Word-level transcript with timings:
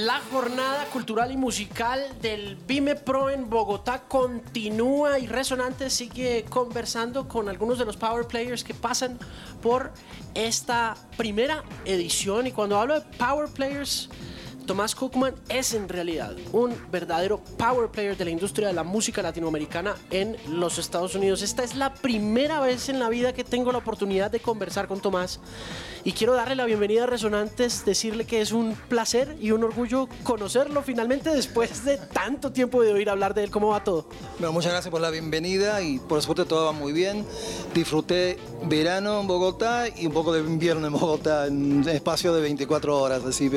La 0.00 0.18
jornada 0.32 0.86
cultural 0.86 1.30
y 1.30 1.36
musical 1.36 2.02
del 2.22 2.56
Vime 2.56 2.94
Pro 2.94 3.28
en 3.28 3.50
Bogotá 3.50 4.04
continúa 4.08 5.18
y 5.18 5.26
Resonante 5.26 5.90
sigue 5.90 6.46
conversando 6.48 7.28
con 7.28 7.50
algunos 7.50 7.78
de 7.78 7.84
los 7.84 7.98
Power 7.98 8.26
Players 8.26 8.64
que 8.64 8.72
pasan 8.72 9.18
por 9.60 9.92
esta 10.32 10.96
primera 11.18 11.64
edición. 11.84 12.46
Y 12.46 12.52
cuando 12.52 12.78
hablo 12.78 12.94
de 12.94 13.02
Power 13.18 13.50
Players, 13.50 14.08
Tomás 14.70 14.94
Cookman 14.94 15.34
es 15.48 15.74
en 15.74 15.88
realidad 15.88 16.36
un 16.52 16.72
verdadero 16.92 17.40
power 17.58 17.88
player 17.88 18.16
de 18.16 18.24
la 18.24 18.30
industria 18.30 18.68
de 18.68 18.72
la 18.72 18.84
música 18.84 19.20
latinoamericana 19.20 19.96
en 20.12 20.36
los 20.48 20.78
Estados 20.78 21.16
Unidos. 21.16 21.42
Esta 21.42 21.64
es 21.64 21.74
la 21.74 21.92
primera 21.92 22.60
vez 22.60 22.88
en 22.88 23.00
la 23.00 23.08
vida 23.08 23.32
que 23.32 23.42
tengo 23.42 23.72
la 23.72 23.78
oportunidad 23.78 24.30
de 24.30 24.38
conversar 24.38 24.86
con 24.86 25.00
Tomás 25.00 25.40
y 26.04 26.12
quiero 26.12 26.34
darle 26.34 26.54
la 26.54 26.66
bienvenida 26.66 27.02
a 27.02 27.06
Resonantes, 27.06 27.84
decirle 27.84 28.26
que 28.26 28.40
es 28.40 28.52
un 28.52 28.76
placer 28.88 29.36
y 29.40 29.50
un 29.50 29.64
orgullo 29.64 30.08
conocerlo 30.22 30.82
finalmente 30.82 31.30
después 31.30 31.84
de 31.84 31.96
tanto 31.96 32.52
tiempo 32.52 32.80
de 32.82 32.92
oír 32.92 33.10
hablar 33.10 33.34
de 33.34 33.42
él. 33.42 33.50
¿Cómo 33.50 33.70
va 33.70 33.82
todo? 33.82 34.06
Bueno, 34.38 34.52
muchas 34.52 34.70
gracias 34.70 34.92
por 34.92 35.00
la 35.00 35.10
bienvenida 35.10 35.82
y 35.82 35.98
por 35.98 36.22
suerte 36.22 36.44
todo 36.44 36.66
va 36.66 36.72
muy 36.72 36.92
bien. 36.92 37.26
Disfruté 37.74 38.38
verano 38.66 39.20
en 39.20 39.26
Bogotá 39.26 39.88
y 39.88 40.06
un 40.06 40.12
poco 40.12 40.32
de 40.32 40.40
invierno 40.40 40.86
en 40.86 40.92
Bogotá 40.92 41.48
en 41.48 41.88
espacio 41.88 42.32
de 42.32 42.40
24 42.42 42.96
horas, 42.96 43.24
así 43.24 43.50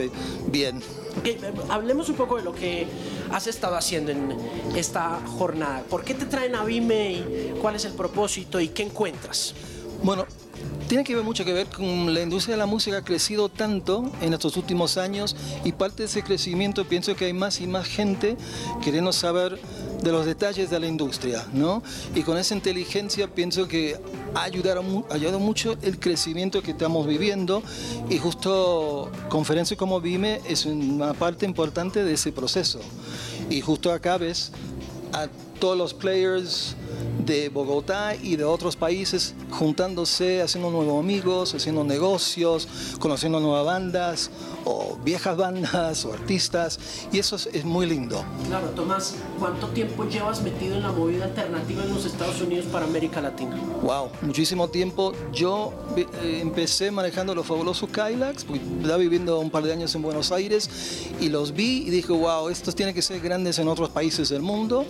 bien. 0.48 0.82
Hablemos 1.70 2.10
un 2.10 2.16
poco 2.16 2.38
de 2.38 2.44
lo 2.44 2.54
que 2.54 2.88
has 3.32 3.48
estado 3.48 3.76
haciendo 3.76 4.12
en 4.12 4.36
esta 4.76 5.20
jornada. 5.38 5.84
¿Por 5.90 6.04
qué 6.04 6.14
te 6.14 6.26
traen 6.26 6.56
a 6.56 6.64
Vime 6.64 7.12
y 7.12 7.54
cuál 7.62 7.76
es 7.76 7.86
el 7.86 7.94
propósito 7.94 8.60
y 8.60 8.70
qué 8.70 8.84
encuentras? 8.84 9.54
Bueno, 10.04 10.26
tiene 10.88 11.04
que 11.04 11.16
ver 11.16 11.24
mucho 11.24 11.46
que 11.46 11.54
ver 11.54 11.68
con 11.68 12.14
la 12.14 12.22
industria 12.22 12.56
de 12.56 12.60
la 12.60 12.66
música 12.66 12.98
ha 12.98 13.04
crecido 13.04 13.50
tanto 13.50 14.12
en 14.22 14.34
estos 14.34 14.58
últimos 14.58 14.98
años 14.98 15.36
y 15.64 15.72
parte 15.72 16.04
de 16.04 16.06
ese 16.06 16.24
crecimiento 16.24 16.86
pienso 16.86 17.16
que 17.16 17.26
hay 17.26 17.34
más 17.34 17.62
y 17.62 17.68
más 17.68 17.88
gente 17.88 18.38
queriendo 18.84 19.14
saber 19.14 19.60
de 20.04 20.12
los 20.12 20.26
detalles 20.26 20.70
de 20.70 20.80
la 20.80 20.88
industria, 20.88 21.46
¿no? 21.54 21.82
Y 22.14 22.24
con 22.24 22.38
esa 22.38 22.54
inteligencia 22.54 23.28
pienso 23.28 23.68
que 23.68 23.98
ha 24.36 24.44
ayudado, 24.44 24.84
mucho 25.40 25.76
el 25.82 26.00
crecimiento 26.00 26.62
que 26.62 26.72
estamos 26.72 27.08
viviendo 27.08 27.64
y 28.10 28.18
justo 28.18 29.10
conferencias 29.30 29.78
como 29.78 30.02
Vime 30.02 30.42
es 30.48 30.66
una 30.66 31.14
parte 31.14 31.46
importante 31.46 32.04
de 32.04 32.14
ese 32.14 32.32
proceso. 32.32 32.80
Y 33.50 33.62
justo 33.62 33.92
acá 33.92 34.18
ves 34.18 34.52
a 35.14 35.28
todos 35.60 35.78
los 35.78 35.94
players 35.94 36.76
de 37.26 37.50
Bogotá 37.50 38.16
y 38.16 38.36
de 38.36 38.44
otros 38.44 38.76
países 38.76 39.34
juntándose, 39.50 40.42
haciendo 40.42 40.72
nuevos 40.72 41.00
amigos, 41.00 41.54
haciendo 41.54 41.84
negocios, 41.84 42.68
conociendo 43.00 43.40
nuevas 43.40 43.66
bandas 43.66 44.32
o 44.66 44.98
viejas 45.04 45.38
bandas 45.38 46.06
o 46.06 46.14
artistas 46.14 46.80
y 47.12 47.20
eso 47.20 47.36
es, 47.36 47.64
muy 47.64 47.86
lindo. 47.86 48.24
Claro, 48.48 48.68
Tomás, 48.70 49.16
¿cuánto 49.40 49.68
tiempo 49.68 50.06
llevas 50.06 50.42
metido 50.42 50.76
en 50.76 50.84
la 50.84 50.92
movida 50.92 51.26
alternativa 51.26 51.84
en 51.84 51.94
los 51.94 52.06
Estados 52.06 52.42
Unidos 52.42 52.66
para 52.72 52.86
América 52.86 53.22
Latina? 53.22 53.56
Wow, 53.82 54.10
muchísimo 54.22 54.68
tiempo. 54.68 55.14
Yo 55.32 55.74
eh, 55.96 56.40
empecé 56.42 56.92
manejando 56.92 57.34
los 57.34 57.46
fabulosos 57.46 57.90
Kylax, 57.90 58.44
porque 58.44 58.62
estaba 58.82 58.98
viviendo 58.98 59.40
un 59.40 59.50
par 59.50 59.64
de 59.64 59.72
años 59.72 59.96
en 59.96 60.02
Buenos 60.02 60.32
Aires 60.32 60.70
y 61.20 61.30
los 61.30 61.54
vi 61.54 61.84
y 61.88 61.90
dije, 61.90 62.12
wow, 62.12 62.50
estos 62.50 62.76
tienen 62.76 62.94
que 62.94 63.02
ser 63.02 63.22
grandes 63.22 63.60
en 63.60 63.68
otros 63.68 63.90
países 63.90 64.30
del 64.30 64.42
mundo 64.42 64.86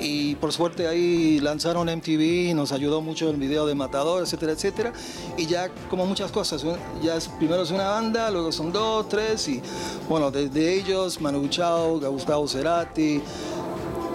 y 0.00 0.05
por 0.40 0.52
suerte 0.52 0.86
ahí 0.86 1.40
lanzaron 1.40 1.88
MTV, 1.88 2.54
nos 2.54 2.72
ayudó 2.72 3.00
mucho 3.00 3.30
el 3.30 3.36
video 3.36 3.66
de 3.66 3.74
Matador, 3.74 4.22
etcétera, 4.22 4.52
etcétera. 4.52 4.92
Y 5.36 5.46
ya 5.46 5.70
como 5.88 6.06
muchas 6.06 6.30
cosas, 6.30 6.64
ya 7.02 7.18
primero 7.38 7.62
es 7.62 7.70
una 7.70 7.88
banda, 7.88 8.30
luego 8.30 8.52
son 8.52 8.72
dos, 8.72 9.08
tres 9.08 9.48
y 9.48 9.62
bueno, 10.08 10.30
desde 10.30 10.74
ellos 10.74 11.20
Manu 11.20 11.48
Chao, 11.48 12.00
Gustavo 12.00 12.46
Cerati, 12.46 13.20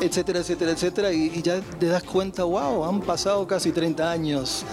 etcétera, 0.02 0.40
etcétera, 0.40 0.72
etcétera. 0.72 1.14
Y, 1.14 1.32
y, 1.36 1.42
ya 1.42 1.62
te 1.62 1.88
das 1.88 2.04
cuenta, 2.04 2.44
wow, 2.44 2.86
han 2.86 3.02
pasado 3.02 3.46
casi 3.48 3.72
30 3.72 4.12
años. 4.12 4.64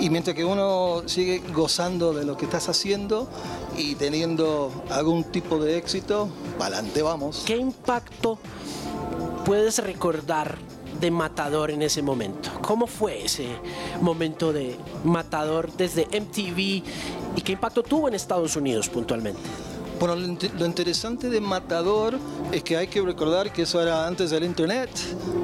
Y 0.00 0.10
mientras 0.10 0.34
que 0.34 0.44
uno 0.44 1.02
sigue 1.06 1.40
gozando 1.54 2.12
de 2.12 2.24
lo 2.24 2.36
que 2.36 2.46
estás 2.46 2.68
haciendo 2.68 3.28
y 3.76 3.94
teniendo 3.94 4.72
algún 4.90 5.24
tipo 5.24 5.58
de 5.58 5.78
éxito, 5.78 6.28
adelante 6.58 7.02
vamos. 7.02 7.44
¿Qué 7.46 7.56
impacto 7.56 8.38
puedes 9.44 9.78
recordar 9.78 10.56
de 11.00 11.10
Matador 11.10 11.70
en 11.70 11.82
ese 11.82 12.02
momento? 12.02 12.50
¿Cómo 12.62 12.86
fue 12.86 13.24
ese 13.24 13.48
momento 14.00 14.52
de 14.52 14.76
Matador 15.04 15.70
desde 15.72 16.06
MTV 16.06 16.58
y 17.36 17.40
qué 17.42 17.52
impacto 17.52 17.82
tuvo 17.82 18.08
en 18.08 18.14
Estados 18.14 18.56
Unidos 18.56 18.88
puntualmente? 18.88 19.40
Bueno, 19.98 20.16
lo 20.16 20.66
interesante 20.66 21.30
de 21.30 21.40
Matador 21.40 22.18
es 22.50 22.62
que 22.64 22.76
hay 22.76 22.88
que 22.88 23.00
recordar 23.00 23.52
que 23.52 23.62
eso 23.62 23.80
era 23.80 24.06
antes 24.06 24.30
del 24.30 24.44
internet, 24.44 24.90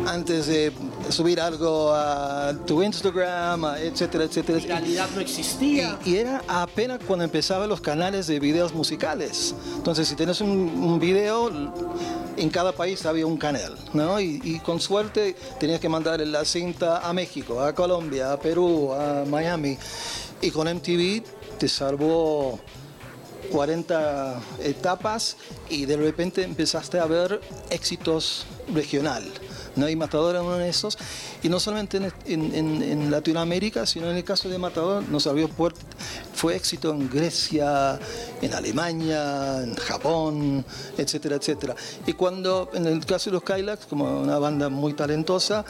antes 0.06 0.48
de 0.48 0.72
subir 1.08 1.40
algo 1.40 1.92
a 1.92 2.52
tu 2.66 2.82
Instagram, 2.82 3.64
etcétera, 3.78 4.24
etcétera. 4.24 4.58
En 4.58 4.68
realidad 4.68 5.08
no 5.14 5.20
existía. 5.20 5.98
Y, 6.04 6.16
era 6.16 6.42
apenas 6.48 6.98
cuando 7.06 7.24
empezaban 7.24 7.68
los 7.68 7.80
canales 7.80 8.26
de 8.26 8.40
videos 8.40 8.74
musicales. 8.74 9.54
Entonces, 9.76 10.08
si 10.08 10.16
tienes 10.16 10.40
un, 10.40 10.50
un 10.50 10.98
video, 10.98 11.50
en 12.40 12.48
cada 12.48 12.72
país 12.72 13.04
había 13.04 13.26
un 13.26 13.36
canal, 13.36 13.76
¿no? 13.92 14.18
Y, 14.18 14.60
con 14.64 14.80
suerte 14.80 15.36
tenías 15.58 15.78
que 15.78 15.88
mandar 15.88 16.20
la 16.20 16.44
cinta 16.44 17.06
a 17.06 17.12
México, 17.12 17.60
a 17.60 17.74
Colombia, 17.74 18.32
a 18.32 18.40
Perú, 18.40 18.92
a 18.92 19.24
Miami. 19.26 19.76
Y 20.40 20.50
con 20.50 20.66
MTV 20.66 21.22
te 21.58 21.68
salvó 21.68 22.58
40 23.52 24.40
etapas 24.62 25.36
y 25.68 25.84
de 25.84 25.96
repente 25.96 26.42
empezaste 26.42 26.98
a 26.98 27.04
ver 27.04 27.40
éxitos 27.68 28.46
regional. 28.72 29.22
¿No? 29.76 29.86
hay 29.86 29.96
Matador 29.96 30.36
en 30.36 30.42
uno 30.42 30.58
de 30.58 30.68
esos. 30.68 30.98
Y 31.42 31.48
no 31.48 31.60
solamente 31.60 32.00
en, 32.26 33.10
Latinoamérica, 33.10 33.86
sino 33.86 34.10
en 34.10 34.16
el 34.16 34.24
caso 34.24 34.48
de 34.48 34.58
Matador 34.58 35.02
nos 35.08 35.26
abrió 35.26 35.48
puertas. 35.48 35.84
Fue 36.32 36.56
éxito 36.56 36.92
en 36.92 37.08
Grecia, 37.08 37.98
en 38.40 38.54
Alemania, 38.54 39.62
en 39.62 39.74
Japón, 39.74 40.64
etcétera, 40.96 41.36
etcétera. 41.36 41.74
Y 42.06 42.12
cuando, 42.14 42.70
en 42.74 42.86
el 42.86 43.04
caso 43.04 43.30
de 43.30 43.34
los 43.34 43.42
Kylax, 43.42 43.86
como 43.86 44.20
una 44.20 44.38
banda 44.38 44.68
muy 44.68 44.94
talentosa, 44.94 45.64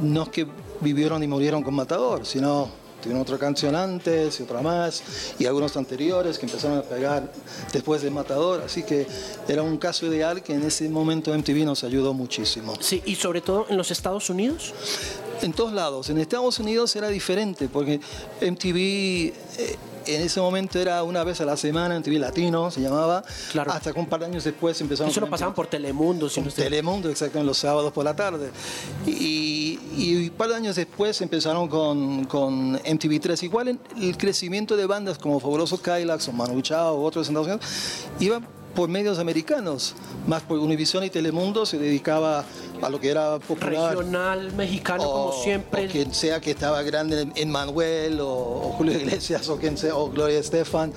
no 0.00 0.24
es 0.24 0.28
que 0.28 0.46
vivieron 0.80 1.22
y 1.22 1.26
murieron 1.26 1.62
con 1.62 1.74
Matador, 1.74 2.26
sino 2.26 2.87
Tuvieron 3.02 3.22
otra 3.22 3.38
canción 3.38 3.76
antes 3.76 4.40
y 4.40 4.42
otra 4.42 4.60
más, 4.60 5.02
y 5.38 5.46
algunos 5.46 5.76
anteriores 5.76 6.38
que 6.38 6.46
empezaron 6.46 6.78
a 6.78 6.82
pegar 6.82 7.30
después 7.72 8.02
de 8.02 8.10
Matador, 8.10 8.62
así 8.64 8.82
que 8.82 9.06
era 9.46 9.62
un 9.62 9.78
caso 9.78 10.06
ideal 10.06 10.42
que 10.42 10.54
en 10.54 10.64
ese 10.64 10.88
momento 10.88 11.36
MTV 11.36 11.64
nos 11.64 11.84
ayudó 11.84 12.12
muchísimo. 12.12 12.74
Sí, 12.80 13.02
y 13.04 13.14
sobre 13.14 13.40
todo 13.40 13.66
en 13.68 13.76
los 13.76 13.90
Estados 13.90 14.30
Unidos. 14.30 14.74
En 15.42 15.52
todos 15.52 15.72
lados. 15.72 16.10
En 16.10 16.18
Estados 16.18 16.58
Unidos 16.58 16.94
era 16.96 17.08
diferente, 17.08 17.68
porque 17.68 18.00
MTV... 18.40 18.76
Eh, 18.76 19.76
en 20.08 20.22
ese 20.22 20.40
momento 20.40 20.78
era 20.78 21.02
una 21.02 21.22
vez 21.22 21.40
a 21.40 21.44
la 21.44 21.56
semana 21.56 21.94
en 21.96 22.02
TV 22.02 22.18
Latino, 22.18 22.70
se 22.70 22.80
llamaba. 22.80 23.22
Claro. 23.52 23.72
Hasta 23.72 23.92
que 23.92 24.00
un 24.00 24.06
par 24.06 24.20
de 24.20 24.26
años 24.26 24.44
después 24.44 24.80
empezaron. 24.80 25.10
Eso 25.10 25.20
lo 25.20 25.28
pasaban 25.28 25.54
por 25.54 25.66
Telemundo, 25.66 26.28
si 26.28 26.40
no 26.40 26.50
Telemundo, 26.50 27.10
exacto, 27.10 27.38
en 27.38 27.46
los 27.46 27.58
sábados 27.58 27.92
por 27.92 28.04
la 28.04 28.16
tarde. 28.16 28.50
Y, 29.06 29.78
un 30.28 30.30
par 30.30 30.48
de 30.48 30.54
años 30.54 30.76
después 30.76 31.20
empezaron 31.20 31.68
con, 31.68 32.24
con 32.24 32.78
MTV3. 32.78 33.42
Igual 33.42 33.78
el 34.00 34.16
crecimiento 34.16 34.76
de 34.76 34.86
bandas 34.86 35.18
como 35.18 35.40
Fabuloso 35.40 35.80
Kylax 35.80 36.28
o 36.28 36.32
Manu 36.32 36.60
Chao 36.62 36.94
o 36.94 37.04
otros 37.04 37.28
en 37.28 37.36
Estados 37.36 37.48
Unidos 37.48 38.08
iba 38.20 38.40
por 38.78 38.88
medios 38.88 39.18
americanos, 39.18 39.96
más 40.28 40.42
por 40.42 40.56
Univision 40.60 41.02
y 41.02 41.10
Telemundo 41.10 41.66
se 41.66 41.78
dedicaba 41.78 42.44
a 42.80 42.88
lo 42.88 43.00
que 43.00 43.10
era 43.10 43.40
popular. 43.40 43.96
Regional 43.96 44.52
mexicano, 44.52 45.02
como 45.02 45.32
siempre. 45.32 45.86
O 45.86 45.90
quien 45.90 46.14
sea 46.14 46.40
que 46.40 46.52
estaba 46.52 46.80
grande 46.84 47.26
en 47.34 47.50
Manuel 47.50 48.20
o, 48.20 48.72
Julio 48.78 48.96
Iglesias 48.96 49.48
o 49.48 49.56
quien 49.56 49.76
sea, 49.76 49.96
o 49.96 50.08
Gloria 50.08 50.38
Estefan. 50.38 50.92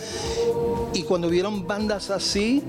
Y 0.94 1.02
cuando 1.02 1.28
vieron 1.28 1.66
bandas 1.66 2.11
así, 2.11 2.61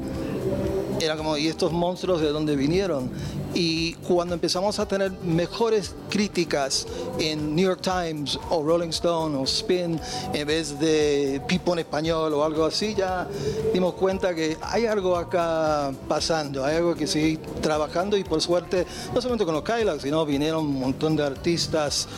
era 0.99 1.15
como, 1.19 1.37
¿y 1.37 1.47
estos 1.47 1.73
monstruos 1.73 2.23
de 2.23 2.29
dónde 2.29 2.57
vinieron? 2.57 3.11
Y 3.55 3.95
cuando 3.95 4.35
empezamos 4.35 4.79
a 4.79 4.87
tener 4.87 5.13
mejores 5.23 5.95
críticas 6.09 6.87
en 7.19 7.55
New 7.55 7.67
York 7.67 7.81
Times 7.83 8.39
o 8.51 8.63
Rolling 8.63 8.89
Stone 8.89 9.37
o 9.37 9.45
Spin 9.45 10.01
en 10.33 10.47
vez 10.47 10.79
de 10.79 11.41
People 11.47 11.75
en 11.75 11.81
español 11.81 12.33
o 12.33 12.45
algo 12.45 12.65
así, 12.65 12.95
ya 12.95 13.29
dimos 13.73 13.95
cuenta 13.95 14.35
que 14.35 14.57
hay 14.63 14.87
algo 14.87 15.17
acá 15.17 15.93
pasando, 16.09 16.65
hay 16.65 16.77
algo 16.77 16.95
que 16.95 17.07
sigue 17.07 17.39
trabajando 17.61 18.17
y 18.17 18.25
por 18.25 18.41
suerte, 18.41 18.87
no 19.15 19.21
solamente 19.21 19.45
con 19.45 19.55
los 19.55 19.65
Kylax, 19.65 20.03
sino 20.03 20.25
vinieron 20.25 20.65
un 20.65 20.81
montón 20.81 21.17
de 21.17 21.25
artistas, 21.25 22.09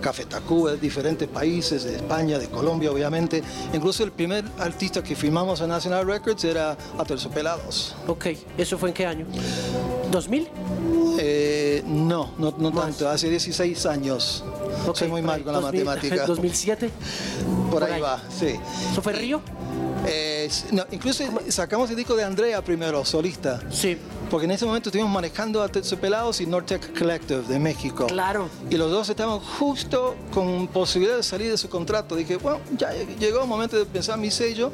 Café 0.00 0.26
Tacuba 0.26 0.72
de 0.72 0.78
diferentes 0.78 1.28
países, 1.28 1.84
de 1.84 1.96
España, 1.96 2.38
de 2.38 2.48
Colombia 2.48 2.90
obviamente. 2.90 3.42
Incluso 3.72 4.04
el 4.04 4.12
primer 4.12 4.44
artista 4.58 5.02
que 5.02 5.16
firmamos 5.16 5.60
en 5.60 5.68
National 5.68 6.06
Records 6.06 6.44
era 6.44 6.76
Pelados. 7.34 7.94
Ok, 8.06 8.26
¿eso 8.56 8.78
fue 8.78 8.90
en 8.90 8.94
qué 8.94 9.06
año? 9.06 9.26
¿2000? 10.12 10.46
No, 11.94 12.30
no, 12.38 12.52
no 12.58 12.72
tanto, 12.72 13.08
hace 13.08 13.30
16 13.30 13.86
años. 13.86 14.44
Ok, 14.86 14.96
Soy 14.96 15.08
muy 15.08 15.22
mal 15.22 15.42
con 15.44 15.52
la 15.52 15.60
2000, 15.60 15.84
matemática. 15.84 16.26
2007. 16.26 16.90
Por, 17.70 17.70
por 17.70 17.84
ahí, 17.84 17.92
ahí. 17.94 18.00
va, 18.00 18.20
sí. 18.36 18.58
¿Eso 18.90 19.00
fue 19.00 19.12
Río? 19.12 19.40
Eh, 20.06 20.50
no, 20.72 20.84
incluso 20.90 21.24
sacamos 21.48 21.88
el 21.90 21.96
disco 21.96 22.14
de 22.14 22.24
Andrea 22.24 22.62
primero, 22.62 23.04
solista. 23.04 23.60
Sí, 23.70 23.96
Porque 24.30 24.44
en 24.46 24.50
ese 24.50 24.66
momento 24.66 24.88
estuvimos 24.90 25.10
manejando 25.12 25.62
a 25.62 25.68
Terciopelados 25.68 26.40
y 26.40 26.46
Nortec 26.46 26.98
Collective 26.98 27.42
de 27.42 27.58
México. 27.58 28.06
claro. 28.06 28.48
Y 28.68 28.76
los 28.76 28.90
dos 28.90 29.08
estaban 29.08 29.38
justo 29.40 30.14
con 30.32 30.66
posibilidad 30.68 31.16
de 31.16 31.22
salir 31.22 31.50
de 31.50 31.56
su 31.56 31.68
contrato. 31.68 32.16
Dije, 32.16 32.36
bueno, 32.36 32.60
ya 32.76 32.92
llegó 33.18 33.42
el 33.42 33.48
momento 33.48 33.78
de 33.78 33.86
pensar 33.86 34.18
mi 34.18 34.30
sello 34.30 34.70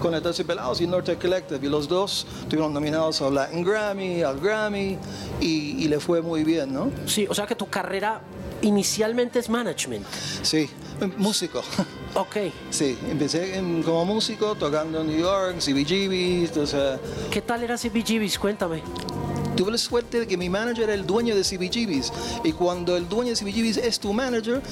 con 0.00 0.14
el 0.14 0.22
Terciopelados 0.22 0.80
y 0.80 0.86
Nortec 0.86 1.20
Collective. 1.20 1.64
Y 1.66 1.68
los 1.70 1.88
dos 1.88 2.26
estuvieron 2.42 2.72
nominados 2.72 3.20
al 3.22 3.34
Latin 3.34 3.64
Grammy, 3.64 4.22
al 4.22 4.38
Grammy, 4.40 4.96
y, 5.40 5.84
y 5.84 5.88
le 5.88 5.98
fue 6.00 6.20
muy 6.22 6.44
bien, 6.44 6.72
¿no? 6.72 6.90
Sí, 7.06 7.26
o 7.28 7.34
sea 7.34 7.46
que 7.46 7.54
tu 7.54 7.66
carrera 7.68 8.20
inicialmente 8.62 9.38
es 9.38 9.48
management. 9.48 10.04
Sí, 10.42 10.68
músico. 11.16 11.62
Ok. 12.14 12.36
Sí, 12.70 12.98
empecé 13.10 13.56
en- 13.58 13.82
como 13.82 14.04
músico 14.04 14.54
tocando 14.54 15.00
en 15.00 15.06
New 15.08 15.18
York, 15.18 15.58
CBGBs, 15.60 16.56
o 16.56 16.66
sea, 16.66 16.98
¿Qué 17.30 17.42
tal 17.42 17.62
era 17.62 17.76
CBGBs? 17.76 18.38
Cuéntame. 18.38 18.82
tuve 19.56 19.72
la 19.72 19.78
suerte 19.78 20.20
de 20.20 20.26
que 20.28 20.36
mi 20.36 20.48
manager 20.48 20.84
era 20.84 20.94
el 20.94 21.04
dueño 21.04 21.34
de 21.34 21.42
CBGBs 21.42 22.12
y 22.44 22.52
cuando 22.52 22.96
el 22.96 23.08
dueño 23.08 23.30
de 23.30 23.36
CBGBs 23.36 23.78
es 23.78 23.98
tu 23.98 24.12
manager, 24.12 24.62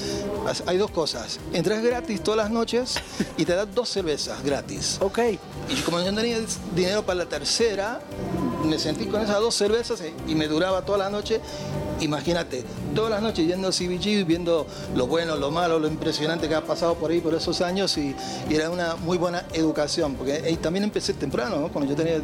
hay 0.65 0.77
dos 0.77 0.91
cosas, 0.91 1.41
entras 1.51 1.83
gratis 1.83 2.23
todas 2.23 2.37
las 2.37 2.49
noches 2.49 2.95
y 3.35 3.43
te 3.43 3.53
das 3.53 3.67
dos 3.75 3.89
cervezas 3.89 4.41
gratis. 4.45 4.97
Ok. 5.01 5.19
Y 5.69 5.75
como 5.81 5.99
yo 5.99 6.09
no 6.13 6.21
tenía 6.21 6.37
dinero 6.73 7.05
para 7.05 7.17
la 7.19 7.25
tercera, 7.25 7.99
me 8.63 8.79
sentí 8.79 9.07
con 9.07 9.21
esas 9.21 9.41
dos 9.41 9.55
cervezas 9.55 10.01
y 10.25 10.35
me 10.35 10.47
duraba 10.47 10.81
toda 10.85 10.99
la 10.99 11.09
noche. 11.09 11.41
Imagínate, 11.99 12.63
todas 12.97 13.11
las 13.11 13.21
noches 13.21 13.45
yendo 13.45 13.67
a 13.67 13.71
CBG, 13.71 14.25
viendo 14.25 14.65
lo 14.95 15.05
bueno, 15.05 15.35
lo 15.35 15.51
malo, 15.51 15.77
lo 15.77 15.87
impresionante 15.87 16.49
que 16.49 16.55
ha 16.55 16.65
pasado 16.65 16.95
por 16.95 17.11
ahí 17.11 17.21
por 17.21 17.35
esos 17.35 17.61
años 17.61 17.95
y, 17.95 18.15
y 18.49 18.55
era 18.55 18.71
una 18.71 18.95
muy 18.95 19.19
buena 19.19 19.45
educación, 19.53 20.15
porque 20.15 20.33
ahí 20.33 20.55
también 20.55 20.83
empecé 20.83 21.13
temprano, 21.13 21.59
¿no? 21.59 21.67
cuando 21.67 21.91
yo 21.91 21.95
tenía 21.95 22.19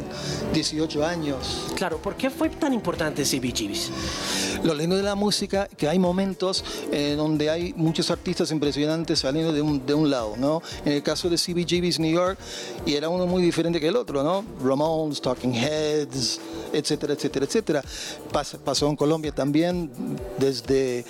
18 0.52 1.06
años. 1.06 1.66
Claro, 1.76 1.98
¿por 1.98 2.16
qué 2.16 2.28
fue 2.28 2.48
tan 2.48 2.72
importante 2.72 3.22
CBGBs? 3.22 4.53
Lo 4.64 4.72
lindo 4.74 4.96
de 4.96 5.02
la 5.02 5.14
música, 5.14 5.68
que 5.76 5.88
hay 5.88 5.98
momentos 5.98 6.64
eh, 6.90 7.14
donde 7.18 7.50
hay 7.50 7.74
muchos 7.76 8.10
artistas 8.10 8.50
impresionantes 8.50 9.18
saliendo 9.18 9.52
de 9.52 9.60
un, 9.60 9.84
de 9.84 9.92
un 9.92 10.08
lado, 10.10 10.36
¿no? 10.38 10.62
En 10.86 10.92
el 10.92 11.02
caso 11.02 11.28
de 11.28 11.36
CBGB's 11.36 11.98
New 12.00 12.10
York, 12.10 12.38
y 12.86 12.94
era 12.94 13.10
uno 13.10 13.26
muy 13.26 13.42
diferente 13.42 13.78
que 13.78 13.88
el 13.88 13.96
otro, 13.96 14.22
¿no? 14.24 14.42
Ramones, 14.66 15.20
Talking 15.20 15.52
Heads, 15.54 16.40
etcétera, 16.72 17.12
etcétera, 17.12 17.44
etcétera. 17.44 17.82
Pas- 18.32 18.56
pasó 18.56 18.88
en 18.88 18.96
Colombia 18.96 19.32
también, 19.32 19.90
desde 20.38 21.04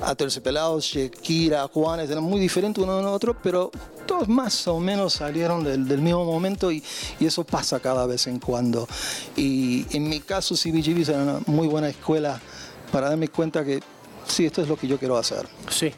Aterciopelados, 0.00 0.84
Shakira, 0.86 1.68
Juanes, 1.68 2.08
eran 2.08 2.24
muy 2.24 2.40
diferentes 2.40 2.82
uno 2.82 2.96
del 2.96 3.06
otro, 3.06 3.36
pero 3.42 3.70
todos 4.06 4.28
más 4.28 4.66
o 4.66 4.80
menos 4.80 5.12
salieron 5.14 5.62
del, 5.62 5.86
del 5.86 6.00
mismo 6.00 6.24
momento 6.24 6.72
y, 6.72 6.82
y 7.20 7.26
eso 7.26 7.44
pasa 7.44 7.80
cada 7.80 8.06
vez 8.06 8.26
en 8.26 8.38
cuando. 8.38 8.88
Y 9.36 9.84
en 9.94 10.08
mi 10.08 10.20
caso, 10.20 10.54
CBGB's 10.54 11.10
era 11.10 11.22
una 11.22 11.40
muy 11.46 11.68
buena 11.68 11.88
escuela 11.90 12.40
para 12.94 13.08
darme 13.08 13.26
cuenta 13.26 13.64
que 13.64 13.82
sí, 14.24 14.46
esto 14.46 14.62
es 14.62 14.68
lo 14.68 14.76
que 14.76 14.86
yo 14.86 15.00
quiero 15.00 15.16
hacer. 15.16 15.48
Sí. 15.68 15.92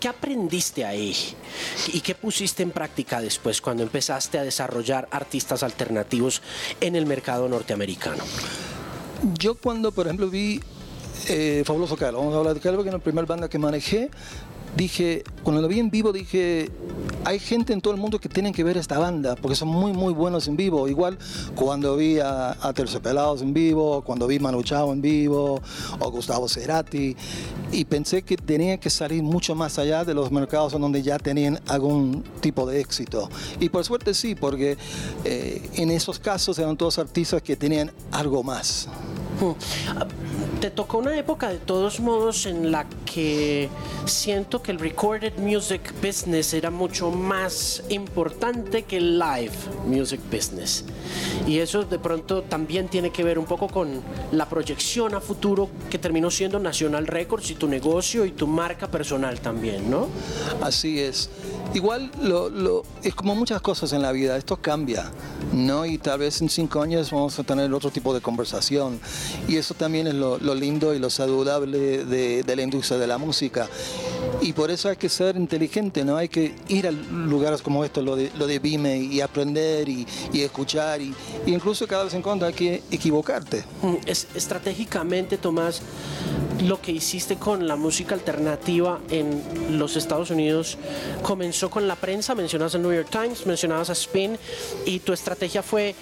¿Qué 0.00 0.08
aprendiste 0.08 0.84
ahí? 0.84 1.14
¿Y 1.92 2.00
qué 2.00 2.16
pusiste 2.16 2.64
en 2.64 2.72
práctica 2.72 3.20
después 3.20 3.60
cuando 3.60 3.84
empezaste 3.84 4.40
a 4.40 4.42
desarrollar 4.42 5.06
artistas 5.12 5.62
alternativos 5.62 6.42
en 6.80 6.96
el 6.96 7.06
mercado 7.06 7.48
norteamericano? 7.48 8.24
Yo 9.38 9.54
cuando, 9.54 9.92
por 9.92 10.06
ejemplo, 10.06 10.28
vi 10.28 10.60
eh, 11.28 11.62
Fabuloso 11.64 11.96
Carlos, 11.96 12.22
vamos 12.22 12.34
a 12.34 12.38
hablar 12.38 12.54
de 12.54 12.60
Carlos, 12.60 12.82
que 12.82 12.88
era 12.88 12.98
la 12.98 13.04
primera 13.04 13.26
banda 13.26 13.48
que 13.48 13.60
manejé, 13.60 14.10
dije, 14.76 15.22
cuando 15.44 15.62
lo 15.62 15.68
vi 15.68 15.78
en 15.78 15.88
vivo, 15.88 16.12
dije, 16.12 16.68
hay 17.24 17.38
gente 17.38 17.72
en 17.72 17.80
todo 17.80 17.94
el 17.94 18.00
mundo 18.00 18.18
que 18.18 18.28
tienen 18.28 18.52
que 18.52 18.62
ver 18.64 18.76
esta 18.76 18.98
banda, 18.98 19.36
porque 19.36 19.56
son 19.56 19.68
muy, 19.68 19.92
muy 19.92 20.12
buenos 20.12 20.46
en 20.48 20.56
vivo. 20.56 20.88
Igual 20.88 21.18
cuando 21.54 21.96
vi 21.96 22.18
a, 22.18 22.56
a 22.60 22.72
Terciopelados 22.72 23.42
en 23.42 23.54
vivo, 23.54 24.02
cuando 24.02 24.26
vi 24.26 24.38
Manu 24.38 24.62
Chao 24.62 24.92
en 24.92 25.00
vivo, 25.00 25.60
o 25.98 26.10
Gustavo 26.10 26.48
Cerati, 26.48 27.16
y 27.72 27.84
pensé 27.84 28.22
que 28.22 28.36
tenía 28.36 28.78
que 28.78 28.90
salir 28.90 29.22
mucho 29.22 29.54
más 29.54 29.78
allá 29.78 30.04
de 30.04 30.14
los 30.14 30.30
mercados 30.30 30.74
en 30.74 30.80
donde 30.80 31.02
ya 31.02 31.18
tenían 31.18 31.60
algún 31.66 32.22
tipo 32.40 32.66
de 32.66 32.80
éxito. 32.80 33.28
Y 33.60 33.68
por 33.68 33.84
suerte 33.84 34.14
sí, 34.14 34.34
porque 34.34 34.76
eh, 35.24 35.70
en 35.74 35.90
esos 35.90 36.18
casos 36.18 36.58
eran 36.58 36.76
todos 36.76 36.98
artistas 36.98 37.42
que 37.42 37.56
tenían 37.56 37.90
algo 38.12 38.42
más. 38.42 38.88
Te 40.60 40.70
tocó 40.70 40.98
una 40.98 41.16
época 41.18 41.48
de 41.48 41.58
todos 41.58 42.00
modos 42.00 42.46
en 42.46 42.72
la 42.72 42.86
que 43.04 43.68
siento 44.06 44.62
que 44.62 44.72
el 44.72 44.78
recorded 44.78 45.34
music 45.36 45.92
business 46.02 46.54
era 46.54 46.70
mucho 46.70 47.10
más 47.10 47.82
importante 47.90 48.82
que 48.82 48.96
el 48.96 49.18
live 49.18 49.52
music 49.86 50.20
business. 50.30 50.84
Y 51.46 51.58
eso 51.58 51.84
de 51.84 51.98
pronto 51.98 52.42
también 52.42 52.88
tiene 52.88 53.10
que 53.10 53.22
ver 53.22 53.38
un 53.38 53.44
poco 53.44 53.68
con 53.68 54.00
la 54.32 54.48
proyección 54.48 55.14
a 55.14 55.20
futuro 55.20 55.68
que 55.90 55.98
terminó 55.98 56.30
siendo 56.30 56.58
National 56.58 57.06
Records 57.06 57.50
y 57.50 57.54
tu 57.54 57.68
negocio 57.68 58.24
y 58.24 58.30
tu 58.30 58.46
marca 58.46 58.88
personal 58.88 59.40
también, 59.40 59.90
¿no? 59.90 60.08
Así 60.62 61.00
es. 61.00 61.28
Igual 61.74 62.10
lo, 62.22 62.48
lo- 62.50 62.84
es 63.02 63.14
como 63.16 63.34
muchas 63.34 63.60
cosas 63.60 63.92
en 63.92 64.00
la 64.02 64.12
vida, 64.12 64.36
esto 64.36 64.56
cambia, 64.56 65.10
¿no? 65.52 65.84
Y 65.84 65.98
tal 65.98 66.20
vez 66.20 66.40
en 66.40 66.48
cinco 66.48 66.80
años 66.80 67.10
vamos 67.10 67.36
a 67.38 67.42
tener 67.42 67.72
otro 67.74 67.90
tipo 67.90 68.14
de 68.14 68.20
conversación. 68.20 69.00
Y 69.48 69.56
eso 69.56 69.74
también 69.74 70.06
es 70.06 70.14
lo, 70.14 70.38
lindo 70.54 70.94
y 70.94 71.00
lo 71.00 71.10
saludable 71.10 72.04
de 72.04 72.56
la 72.56 72.62
industria 72.62 72.96
de 72.98 73.06
la 73.08 73.18
música. 73.18 73.68
Y 74.44 74.52
por 74.52 74.70
eso 74.70 74.90
hay 74.90 74.96
que 74.96 75.08
ser 75.08 75.36
inteligente, 75.36 76.04
¿no? 76.04 76.18
Hay 76.18 76.28
que 76.28 76.54
ir 76.68 76.86
a 76.86 76.90
lugares 76.90 77.62
como 77.62 77.82
esto, 77.82 78.02
lo 78.02 78.14
de, 78.14 78.30
lo 78.36 78.46
de 78.46 78.58
Vime, 78.58 78.98
y 78.98 79.22
aprender 79.22 79.88
y, 79.88 80.06
y 80.34 80.42
escuchar. 80.42 81.00
Y, 81.00 81.14
incluso 81.46 81.86
cada 81.86 82.04
vez 82.04 82.12
en 82.12 82.20
cuando 82.20 82.44
hay 82.44 82.52
que 82.52 82.82
equivocarte. 82.90 83.64
Mm, 83.80 83.94
Es, 84.04 84.26
estratégicamente, 84.34 85.38
Tomás, 85.38 85.80
lo 86.62 86.78
que 86.78 86.92
hiciste 86.92 87.36
con 87.36 87.66
la 87.66 87.76
música 87.76 88.14
alternativa 88.14 89.00
en 89.08 89.78
los 89.78 89.96
Estados 89.96 90.30
Unidos 90.30 90.76
comenzó 91.22 91.70
con 91.70 91.88
la 91.88 91.96
prensa, 91.96 92.34
mencionabas 92.34 92.74
el 92.74 92.82
New 92.82 92.92
York 92.92 93.08
Times, 93.10 93.46
mencionabas 93.46 93.88
a 93.88 93.94
Spin, 93.94 94.36
y 94.84 94.98
tu 94.98 95.14
estrategia 95.14 95.62
fue 95.62 95.94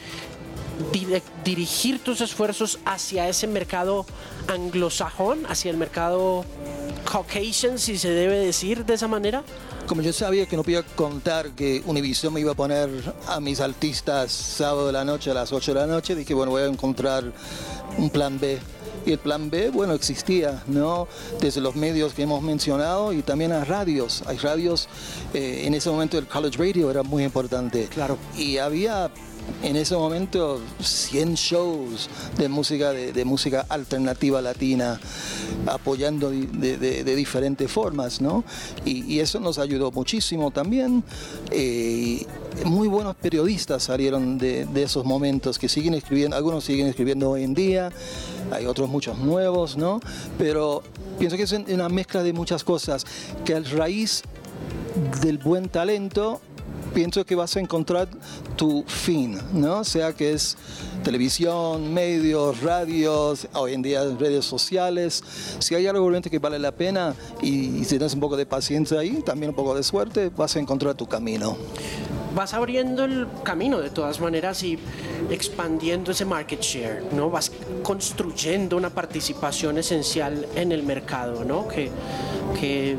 dirigir 1.45 2.03
tus 2.03 2.21
esfuerzos 2.21 2.79
hacia 2.85 3.29
ese 3.29 3.47
mercado 3.47 4.07
anglosajón, 4.49 5.47
hacia 5.47 5.71
el 5.71 5.77
mercado 5.77 6.45
Caucasian, 7.11 7.79
si 7.79 7.99
se 7.99 8.11
debe 8.11 8.39
decir 8.39 8.85
de 8.85 8.95
esa 8.95 9.09
manera. 9.09 9.43
Como 9.87 10.01
yo 10.03 10.13
sabía 10.13 10.47
que 10.47 10.57
no 10.57 10.63
podía 10.63 10.83
contar 10.83 11.51
que 11.51 11.83
Univision 11.87 12.33
me 12.33 12.41
iba 12.41 12.53
a 12.53 12.55
poner 12.55 12.89
a 13.27 13.41
mis 13.41 13.61
artistas 13.61 14.31
sábado 14.31 14.87
de 14.87 14.93
la 14.93 15.05
noche 15.05 15.31
a 15.31 15.35
las 15.35 15.53
8 15.53 15.75
de 15.75 15.81
la 15.81 15.87
noche, 15.87 16.15
dije, 16.15 16.35
bueno, 16.35 16.53
voy 16.53 16.63
a 16.63 16.67
encontrar 16.67 17.25
un 17.99 18.11
plan 18.11 18.39
B. 18.39 18.59
Y 19.05 19.11
el 19.13 19.19
plan 19.19 19.51
B, 19.51 19.71
bueno, 19.71 19.95
existía, 19.95 20.63
¿no? 20.69 21.09
Desde 21.41 21.61
los 21.61 21.75
medios 21.75 22.15
que 22.15 22.23
hemos 22.23 22.41
mencionado 22.41 23.13
y 23.13 23.23
también 23.23 23.51
a 23.51 23.65
radios. 23.65 24.23
Hay 24.27 24.37
radios, 24.37 24.89
eh, 25.35 25.63
en 25.65 25.75
ese 25.75 25.91
momento 25.91 26.19
el 26.19 26.29
College 26.29 26.57
Radio 26.57 26.89
era 26.89 27.03
muy 27.03 27.25
importante. 27.25 27.89
Claro. 27.89 28.17
Y 28.39 28.59
había 28.59 29.11
en 29.63 29.77
ese 29.77 29.97
momento 29.97 30.61
100 30.81 31.35
shows 31.35 32.09
de 32.37 32.49
música, 32.49 32.91
de, 32.93 33.13
de 33.13 33.25
música 33.25 33.65
alternativa 33.69 34.41
latina, 34.43 35.01
apoyando 35.67 36.31
de, 36.31 36.77
de- 36.79 37.05
de 37.05 37.17
diferentes 37.17 37.71
formas, 37.71 38.21
¿no? 38.21 38.45
Y, 38.85 39.05
y 39.05 39.21
eso 39.21 39.39
nos 39.41 39.59
ayudó 39.59 39.91
muchísimo 39.93 40.51
también. 40.51 41.05
Eh, 41.51 42.27
muy 42.65 42.89
buenos 42.89 43.15
periodistas 43.17 43.85
salieron 43.85 44.39
de 44.39 44.67
esos 44.83 45.05
momentos 45.05 45.59
que 45.59 45.69
siguen 45.69 45.95
escribiendo, 45.95 46.37
algunos 46.37 46.65
siguen 46.65 46.87
escribiendo 46.89 47.31
hoy 47.31 47.45
en 47.45 47.55
día, 47.55 47.91
hay 48.51 48.67
otros 48.67 48.89
muchos 48.89 49.19
nuevos, 49.19 49.77
¿no? 49.77 50.01
Pero 50.39 50.83
pienso 51.19 51.37
que 51.37 51.45
es 51.45 51.53
una 51.53 51.89
mezcla 51.89 52.23
de 52.23 52.33
muchas 52.33 52.65
cosas, 52.65 53.05
que 53.45 53.55
al 53.55 53.65
raíz 53.71 54.23
del 55.23 55.39
buen 55.39 55.69
talento 55.69 56.41
pienso 56.93 57.25
que 57.25 57.35
vas 57.35 57.57
a 57.57 57.61
encontrar 57.61 58.09
tu 58.57 58.85
fin, 58.87 59.39
¿no? 59.53 59.85
Sea 59.85 60.13
que 60.13 60.33
es 60.33 60.57
televisión, 61.03 61.93
medios, 61.93 62.61
radios, 62.63 63.49
hoy 63.55 63.75
en 63.75 63.83
día 63.83 64.05
redes 64.19 64.45
sociales. 64.45 65.23
Si 65.59 65.75
hay 65.75 65.87
algo 65.87 66.01
realmente 66.03 66.31
que 66.31 66.39
vale 66.39 66.59
la 66.59 66.73
pena 66.73 67.15
y, 67.41 67.79
y 67.79 67.85
si 67.85 67.91
tienes 67.91 68.15
un 68.15 68.21
poco 68.21 68.37
de 68.37 68.47
paciencia 68.47 68.99
ahí, 68.99 69.23
también 69.25 69.51
un 69.51 69.57
poco 69.57 69.75
de 69.75 69.83
suerte, 69.83 70.31
vas 70.37 70.55
a 70.57 70.61
encontrar 70.61 70.95
tu 70.95 71.07
camino. 71.07 71.57
vas 72.35 72.55
abriendo 72.55 73.05
el 73.05 73.27
camino 73.43 73.81
de 73.81 73.91
todas 73.91 74.21
maneras 74.21 74.63
y 74.63 74.79
expandiendo 75.31 76.13
ese 76.13 76.25
market 76.25 76.61
share, 76.61 77.03
¿no? 77.15 77.31
Vas 77.31 77.53
construyendo 77.83 78.77
una 78.77 78.91
participación 78.91 79.79
esencial 79.79 80.47
en 80.55 80.73
el 80.73 80.83
mercado, 80.83 81.45
¿no? 81.45 81.69
Que, 81.69 81.91
que 82.61 82.97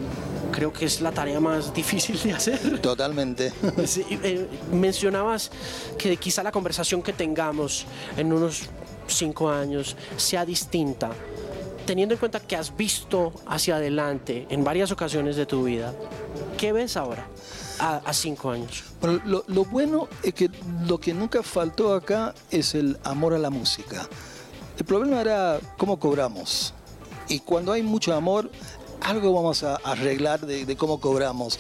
creo 0.54 0.72
que 0.72 0.86
es 0.86 1.02
la 1.02 1.12
tarea 1.12 1.40
más 1.40 1.74
difícil 1.74 2.22
de 2.22 2.34
hacer. 2.34 2.80
Totalmente. 2.80 3.52
Sí, 3.86 4.06
eh, 4.10 4.48
mencionabas 4.72 5.52
que 5.98 6.16
quizá 6.18 6.44
la 6.44 6.52
conversación 6.52 7.02
que 7.02 7.12
tengamos 7.12 7.86
en 8.16 8.32
unos 8.32 8.70
cinco 9.08 9.50
años 9.50 9.98
sea 10.16 10.46
distinta 10.46 11.12
teniendo 11.86 12.14
en 12.14 12.20
cuenta 12.20 12.40
que 12.40 12.56
has 12.56 12.76
visto 12.78 13.34
hacia 13.46 13.76
adelante 13.76 14.48
en 14.50 14.64
varias 14.64 14.90
ocasiones 14.92 15.36
de 15.36 15.46
tu 15.46 15.66
vida, 15.66 15.94
¿qué 16.58 16.72
ves 16.72 16.96
ahora 16.96 17.28
a, 17.80 18.14
cinco 18.14 18.52
años? 18.52 18.86
Bueno, 19.02 19.22
lo, 19.26 19.44
lo, 19.48 19.66
bueno 19.66 20.08
es 20.24 20.34
que 20.34 20.50
lo 20.88 20.98
que 20.98 21.14
nunca 21.14 21.44
faltó 21.44 21.94
acá 21.94 22.34
es 22.52 22.74
el 22.74 22.98
amor 23.04 23.34
a 23.34 23.38
la 23.38 23.50
música. 23.50 24.08
El 24.78 24.86
problema 24.86 25.20
era 25.20 25.60
cómo 25.78 26.00
cobramos. 26.00 26.74
Y 27.28 27.40
cuando 27.40 27.74
hay 27.74 27.84
mucho 27.84 28.14
amor, 28.14 28.50
algo 29.04 29.34
vamos 29.34 29.64
a 29.64 29.76
arreglar 29.84 30.42
de, 30.42 30.76
cómo 30.76 31.00
cobramos 31.00 31.60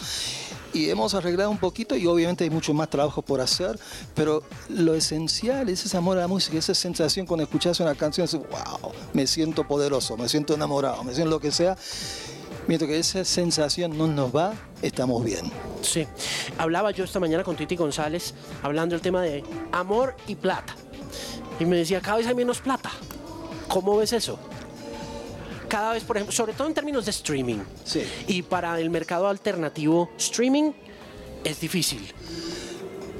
y 0.73 0.89
hemos 0.89 1.13
arreglado 1.13 1.51
un 1.51 1.59
poquito 1.59 1.95
y 1.95 2.07
obviamente 2.07 2.43
hay 2.43 2.49
mucho 2.49 2.73
más 2.73 2.89
trabajo 2.89 3.21
por 3.21 3.41
hacer, 3.41 3.79
pero 4.15 4.41
lo 4.69 4.95
esencial 4.95 5.69
es 5.69 5.85
ese 5.85 5.95
amor 5.97 6.17
a 6.17 6.21
la 6.21 6.27
música, 6.27 6.57
esa 6.57 6.73
sensación 6.73 7.27
cuando 7.27 7.43
escuchas 7.43 7.79
una 7.79 7.93
canción, 7.93 8.25
es, 8.25 8.33
wow, 8.33 8.91
me 9.13 9.27
siento 9.27 9.67
poderoso, 9.67 10.17
me 10.17 10.27
siento 10.27 10.55
enamorado, 10.55 11.03
me 11.03 11.13
siento 11.13 11.29
lo 11.29 11.39
que 11.39 11.51
sea. 11.51 11.77
Mientras 12.65 12.89
que 12.89 12.97
esa 12.97 13.25
sensación 13.25 13.97
no 13.97 14.07
nos 14.07 14.33
va, 14.33 14.53
estamos 14.81 15.23
bien. 15.23 15.51
Sí, 15.81 16.07
hablaba 16.57 16.91
yo 16.91 17.03
esta 17.03 17.19
mañana 17.19 17.43
con 17.43 17.57
Titi 17.57 17.75
González 17.75 18.33
hablando 18.63 18.95
del 18.95 19.01
tema 19.01 19.21
de 19.21 19.43
amor 19.73 20.15
y 20.27 20.35
plata. 20.35 20.73
Y 21.59 21.65
me 21.65 21.75
decía, 21.75 21.99
cada 22.01 22.17
vez 22.17 22.27
hay 22.27 22.35
menos 22.35 22.61
plata. 22.61 22.89
¿Cómo 23.67 23.97
ves 23.97 24.13
eso? 24.13 24.39
Cada 25.73 25.93
vez, 25.93 26.03
por 26.03 26.17
ejemplo, 26.17 26.31
sobre 26.31 26.53
todo 26.53 26.67
en 26.67 26.75
términos 26.75 27.05
de 27.05 27.09
streaming. 27.09 27.57
Sí. 27.83 28.03
Y 28.27 28.43
para 28.43 28.79
el 28.79 28.91
mercado 28.91 29.27
alternativo, 29.27 30.11
streaming 30.19 30.71
es 31.43 31.59
difícil. 31.59 32.13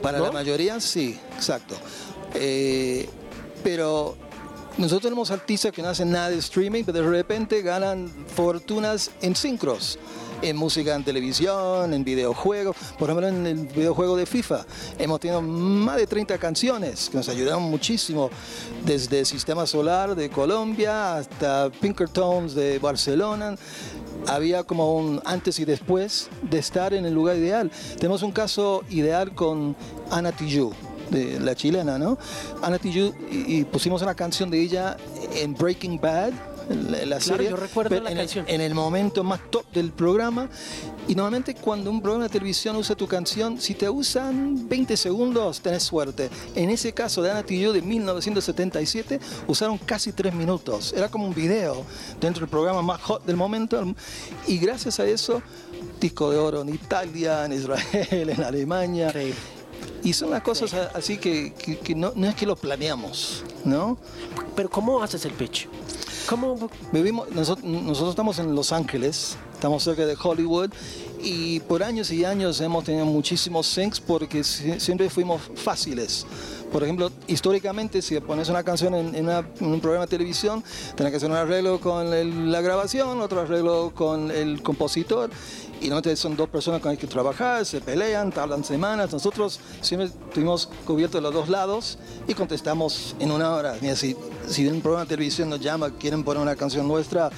Para 0.04 0.20
la 0.20 0.32
mayoría, 0.32 0.80
sí, 0.80 1.20
exacto. 1.36 1.74
Eh, 2.36 3.10
pero 3.64 4.16
nosotros 4.78 5.02
tenemos 5.02 5.32
artistas 5.32 5.72
que 5.72 5.82
no 5.82 5.88
hacen 5.88 6.12
nada 6.12 6.30
de 6.30 6.38
streaming, 6.38 6.84
pero 6.84 7.02
de 7.02 7.10
repente 7.10 7.64
ganan 7.64 8.08
fortunas 8.36 9.10
en 9.24 9.36
sincros 9.36 9.98
en 10.42 10.58
música 10.58 10.96
en 10.96 11.04
televisión, 11.04 11.94
en 11.94 12.04
videojuegos. 12.04 12.76
Por 12.98 13.10
ejemplo, 13.10 13.28
en 13.28 13.46
el 13.46 13.68
videojuego 13.68 14.18
de 14.18 14.26
FIFA 14.26 14.66
hemos 14.98 15.20
tenido 15.20 15.42
más 15.42 15.98
de 15.98 16.08
30 16.08 16.38
canciones 16.38 17.10
que 17.10 17.18
nos 17.18 17.30
ayudaron 17.30 17.64
muchísimo, 17.64 18.30
desde 18.86 19.26
Sistema 19.26 19.66
Solar 19.66 20.16
de 20.16 20.30
Colombia 20.30 21.18
hasta 21.18 21.70
Pinkertones 21.70 22.56
de 22.56 22.80
Barcelona 22.80 23.56
había 24.28 24.64
como 24.64 24.96
un 24.96 25.22
antes 25.26 25.60
y 25.60 25.66
después 25.66 26.30
de 26.42 26.60
estar 26.60 26.94
en 26.94 27.06
el 27.06 27.14
lugar 27.14 27.38
ideal. 27.38 27.72
Tenemos 27.98 28.24
un 28.24 28.32
caso 28.32 28.84
ideal 28.90 29.34
con 29.34 29.76
Ana 30.10 30.32
Tijoux, 30.32 30.76
de 31.10 31.40
la 31.40 31.56
chilena, 31.56 31.98
¿no? 31.98 32.18
Ana 32.62 32.80
Tijoux, 32.80 33.14
y 33.30 33.64
pusimos 33.66 34.02
una 34.02 34.16
canción 34.16 34.50
de 34.50 34.62
ella 34.62 34.98
en 35.36 35.54
Breaking 35.54 36.00
Bad, 36.00 36.34
en 36.70 37.10
la 37.10 37.20
serie. 37.20 37.50
Yo 37.50 37.56
recuerdo 37.56 38.00
la 38.00 38.12
en, 38.12 38.18
canción. 38.18 38.46
El, 38.48 38.56
en 38.56 38.62
el 38.62 38.74
momento 38.74 39.24
más 39.24 39.40
top 39.50 39.66
del 39.72 39.92
programa. 39.92 40.50
Y 41.08 41.16
normalmente 41.16 41.56
cuando 41.56 41.92
un 41.92 42.02
programa 42.02 42.26
de 42.26 42.30
televisión 42.30 42.76
usa 42.78 42.96
tu 42.96 43.08
canción, 43.08 43.60
si 43.60 43.74
te 43.74 43.90
usan 43.90 44.70
20 44.70 44.96
segundos, 44.96 45.60
tenés 45.60 45.84
suerte. 45.84 46.30
En 46.56 46.70
ese 46.70 46.94
caso 46.94 47.22
de 47.22 47.32
Ana 47.32 47.44
Tillo 47.44 47.74
de 47.74 47.82
1977, 47.82 49.20
usaron 49.48 49.78
casi 49.78 50.14
3 50.14 50.34
minutos. 50.34 50.94
Era 50.94 51.10
como 51.10 51.28
un 51.28 51.34
video 51.34 51.86
dentro 52.22 52.42
del 52.42 52.50
programa 52.50 52.82
más 52.82 53.02
hot 53.02 53.26
del 53.26 53.36
momento. 53.36 53.84
Y 54.48 54.58
gracias 54.60 55.00
a 55.00 55.06
eso, 55.06 55.42
disco 56.00 56.32
de 56.32 56.38
oro 56.38 56.62
en 56.62 56.70
Italia, 56.70 57.46
en 57.46 57.54
Israel, 57.54 57.86
en 58.30 58.44
Alemania. 58.44 59.14
Y 60.04 60.14
son 60.14 60.32
las 60.32 60.42
cosas 60.42 60.74
así 60.94 61.18
que, 61.18 61.54
que, 61.54 61.96
no, 61.96 62.12
no, 62.16 62.28
es 62.28 62.36
que 62.36 62.46
lo 62.46 62.56
planeamos, 62.56 63.44
¿no? 63.64 63.98
Pero 64.56 64.70
¿cómo 64.70 65.02
haces 65.02 65.26
el 65.26 65.32
pitch? 65.32 65.68
¿Cómo? 66.28 66.70
Vivimos, 66.92 67.30
nosotros, 67.32 67.66
nosotros 67.66 68.12
estamos 68.12 68.40
en 68.40 68.56
Los 68.56 68.72
Ángeles, 68.72 69.38
estamos 69.64 69.82
cerca 69.82 70.06
de 70.06 70.18
Hollywood 70.22 70.72
y 71.24 71.62
por 71.62 71.84
años 71.84 72.12
y 72.12 72.26
años 72.26 72.60
hemos 72.60 72.84
tenido 72.84 73.06
muchísimos 73.06 73.66
syncs 73.66 74.02
porque 74.02 74.44
siempre 74.44 75.10
fuimos 75.10 75.40
fáciles. 75.56 76.26
Por 76.70 76.84
ejemplo, 76.84 77.10
históricamente, 77.28 78.02
si 78.02 78.20
pones 78.20 78.50
una 78.50 78.62
canción 78.62 78.94
en, 78.94 79.30
un 79.62 79.80
programa 79.80 80.06
de 80.06 80.10
televisión, 80.10 80.62
tienes 80.96 81.12
que 81.12 81.16
hacer 81.18 81.32
un 81.32 81.38
arreglo 81.38 81.80
con 81.80 82.52
la 82.52 82.60
grabación, 82.60 83.22
otro 83.22 83.40
arreglo 83.40 83.94
con 83.96 84.32
el 84.32 84.62
compositor, 84.62 85.30
y 85.80 85.88
normalmente 85.88 86.18
son 86.18 86.36
dos 86.36 86.50
personas 86.50 86.82
con 86.82 86.92
las 86.92 87.00
que 87.00 87.08
trabajar, 87.08 87.66
se 87.66 87.80
pelean, 87.80 88.34
tardan 88.34 88.66
semanas. 88.66 89.14
Nosotros 89.14 89.62
siempre 89.80 90.10
tuvimos 90.34 90.68
cubierto 90.86 91.22
los 91.22 91.34
dos 91.34 91.48
lados 91.48 91.98
y 92.28 92.34
contestamos 92.34 93.16
en 93.20 93.32
una 93.32 93.54
hora. 93.54 93.78
Mira, 93.80 93.96
si, 93.96 94.18
si 94.46 94.68
un 94.68 94.82
programa 94.82 95.06
de 95.06 95.10
televisión 95.10 95.50
nos 95.50 95.62
llama, 95.62 95.90
quieren 95.92 96.26
poner 96.26 96.42
una 96.42 96.58
canción 96.58 96.86
nuestra, 96.86 97.30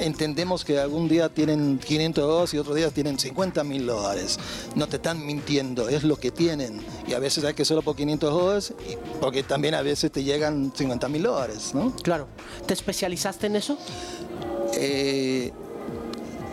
entendemos 0.00 0.64
que 0.64 0.78
algún 0.78 1.08
día 1.08 1.28
tienen 1.28 1.78
500 1.78 2.26
dólares 2.26 2.54
y 2.54 2.58
otro 2.58 2.74
día 2.74 2.90
tienen 2.90 3.18
50 3.18 3.62
mil 3.64 3.86
dólares. 3.86 4.38
No 4.74 4.88
te 4.88 4.96
están 4.96 5.24
mintiendo, 5.24 5.88
es 5.88 6.02
lo 6.02 6.16
que 6.16 6.30
tienen. 6.30 6.80
Y 7.06 7.12
a 7.12 7.18
veces 7.18 7.44
hay 7.44 7.54
que 7.54 7.64
solo 7.64 7.82
por 7.82 7.96
500 7.96 8.32
dólares, 8.32 8.74
porque 9.20 9.42
también 9.42 9.74
a 9.74 9.82
veces 9.82 10.10
te 10.10 10.24
llegan 10.24 10.72
50 10.74 11.08
mil 11.08 11.22
dólares, 11.22 11.72
¿no? 11.74 11.94
Claro. 12.02 12.26
¿Te 12.66 12.74
especializaste 12.74 13.46
en 13.46 13.56
eso? 13.56 13.78
Eh, 14.74 15.52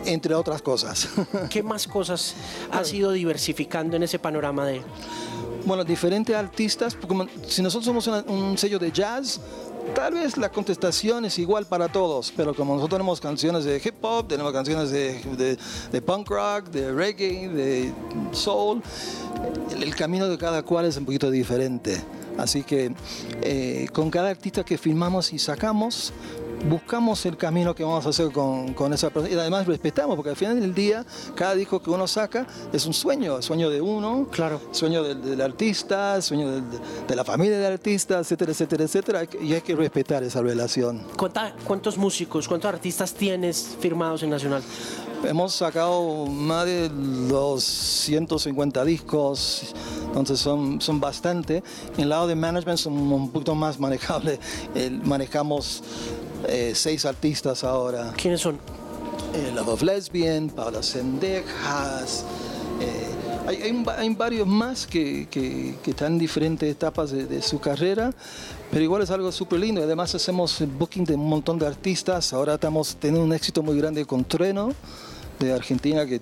entre 0.04 0.34
otras 0.34 0.62
cosas. 0.62 1.08
¿Qué 1.50 1.62
más 1.62 1.86
cosas 1.86 2.34
has 2.70 2.92
ido 2.92 3.12
diversificando 3.12 3.96
en 3.96 4.02
ese 4.02 4.18
panorama 4.18 4.66
de...? 4.66 4.82
Bueno, 5.64 5.84
diferentes 5.84 6.34
artistas, 6.34 6.96
si 7.46 7.62
nosotros 7.62 7.84
somos 7.84 8.06
un 8.26 8.56
sello 8.56 8.78
de 8.78 8.90
jazz, 8.90 9.40
tal 9.94 10.14
vez 10.14 10.36
la 10.36 10.50
contestación 10.50 11.24
es 11.24 11.38
igual 11.38 11.66
para 11.66 11.88
todos, 11.88 12.32
pero 12.36 12.54
como 12.54 12.74
nosotros 12.74 12.98
tenemos 12.98 13.20
canciones 13.20 13.64
de 13.64 13.80
hip 13.84 14.02
hop, 14.02 14.28
tenemos 14.28 14.52
canciones 14.52 14.90
de, 14.90 15.56
de, 15.90 16.02
punk 16.02 16.28
rock, 16.28 16.68
de 16.70 16.92
reggae, 16.92 17.48
de 17.48 17.92
soul, 18.32 18.82
el, 19.80 19.94
camino 19.94 20.28
de 20.28 20.38
cada 20.38 20.62
cual 20.62 20.86
es 20.86 20.96
un 20.96 21.04
poquito 21.04 21.30
diferente. 21.30 22.00
Así 22.36 22.62
que 22.62 22.92
eh, 23.42 23.88
con 23.92 24.10
cada 24.10 24.30
artista 24.30 24.64
que 24.64 24.78
filmamos 24.78 25.32
y 25.32 25.38
sacamos, 25.38 26.12
buscamos 26.64 27.24
el 27.26 27.36
camino 27.36 27.74
que 27.74 27.84
vamos 27.84 28.04
a 28.06 28.08
hacer 28.08 28.30
con, 28.32 28.74
con, 28.74 28.92
esa 28.92 29.10
persona 29.10 29.34
y 29.34 29.38
además 29.38 29.66
respetamos, 29.66 30.16
porque 30.16 30.30
al 30.30 30.36
final 30.36 30.60
del 30.60 30.74
día, 30.74 31.04
cada 31.34 31.54
disco 31.54 31.80
que 31.80 31.90
uno 31.90 32.06
saca 32.06 32.46
es 32.72 32.86
un 32.86 32.94
sueño, 32.94 33.40
sueño 33.42 33.70
de 33.70 33.80
uno, 33.80 34.26
claro. 34.30 34.60
sueño 34.70 35.02
del, 35.02 35.40
artista, 35.40 36.20
sueño 36.20 36.60
de 36.60 37.16
la 37.16 37.24
familia 37.24 37.58
del 37.58 37.72
artista, 37.72 38.18
etcétera, 38.18 38.52
etcétera, 38.52 38.84
etcétera, 38.84 39.22
y 39.40 39.54
hay 39.54 39.60
que 39.60 39.74
respetar 39.74 40.22
esa 40.22 40.42
relación. 40.42 41.02
¿Cuántos 41.16 41.96
músicos, 41.96 42.48
cuántos 42.48 42.68
artistas 42.68 43.14
tienes 43.14 43.76
firmados 43.80 44.22
en 44.22 44.30
Nacional? 44.30 44.62
Hemos 45.24 45.54
sacado 45.54 46.26
más 46.26 46.64
de 46.64 46.88
250 46.88 48.84
discos, 48.84 49.74
entonces 50.06 50.38
son, 50.38 50.80
son 50.80 51.00
bastante. 51.00 51.62
En 51.96 52.02
el 52.02 52.08
lado 52.10 52.28
de 52.28 52.36
management 52.36 52.78
son 52.78 52.92
un 52.92 53.30
poquito 53.30 53.56
más 53.56 53.80
manejables. 53.80 54.38
manejamos 55.04 55.82
eh, 56.46 56.72
seis 56.74 57.04
artistas 57.04 57.64
ahora. 57.64 58.12
¿Quiénes 58.16 58.40
son? 58.40 58.58
Eh, 59.34 59.52
Love 59.54 59.68
of 59.68 59.82
Lesbian, 59.82 60.48
Paula 60.48 60.82
Sendejas. 60.82 62.24
Eh, 62.80 63.08
hay, 63.46 63.84
hay, 63.96 64.14
varios 64.14 64.46
más 64.46 64.86
que, 64.86 65.26
que, 65.30 65.74
están 65.86 66.12
en 66.12 66.18
diferentes 66.18 66.70
etapas 66.70 67.10
de, 67.10 67.42
su 67.42 67.58
carrera, 67.58 68.12
pero 68.70 68.82
igual 68.82 69.02
es 69.02 69.10
algo 69.10 69.32
súper 69.32 69.60
lindo. 69.60 69.82
Además 69.82 70.14
hacemos 70.14 70.62
booking 70.78 71.04
de 71.04 71.14
un 71.14 71.28
montón 71.28 71.58
de 71.58 71.66
artistas. 71.66 72.32
Ahora 72.32 72.54
estamos 72.54 72.96
teniendo 72.96 73.24
un 73.24 73.32
éxito 73.32 73.62
muy 73.62 73.76
grande 73.78 74.04
con 74.04 74.24
Trueno 74.24 74.72
de 75.38 75.52
Argentina 75.52 76.06
que 76.06 76.20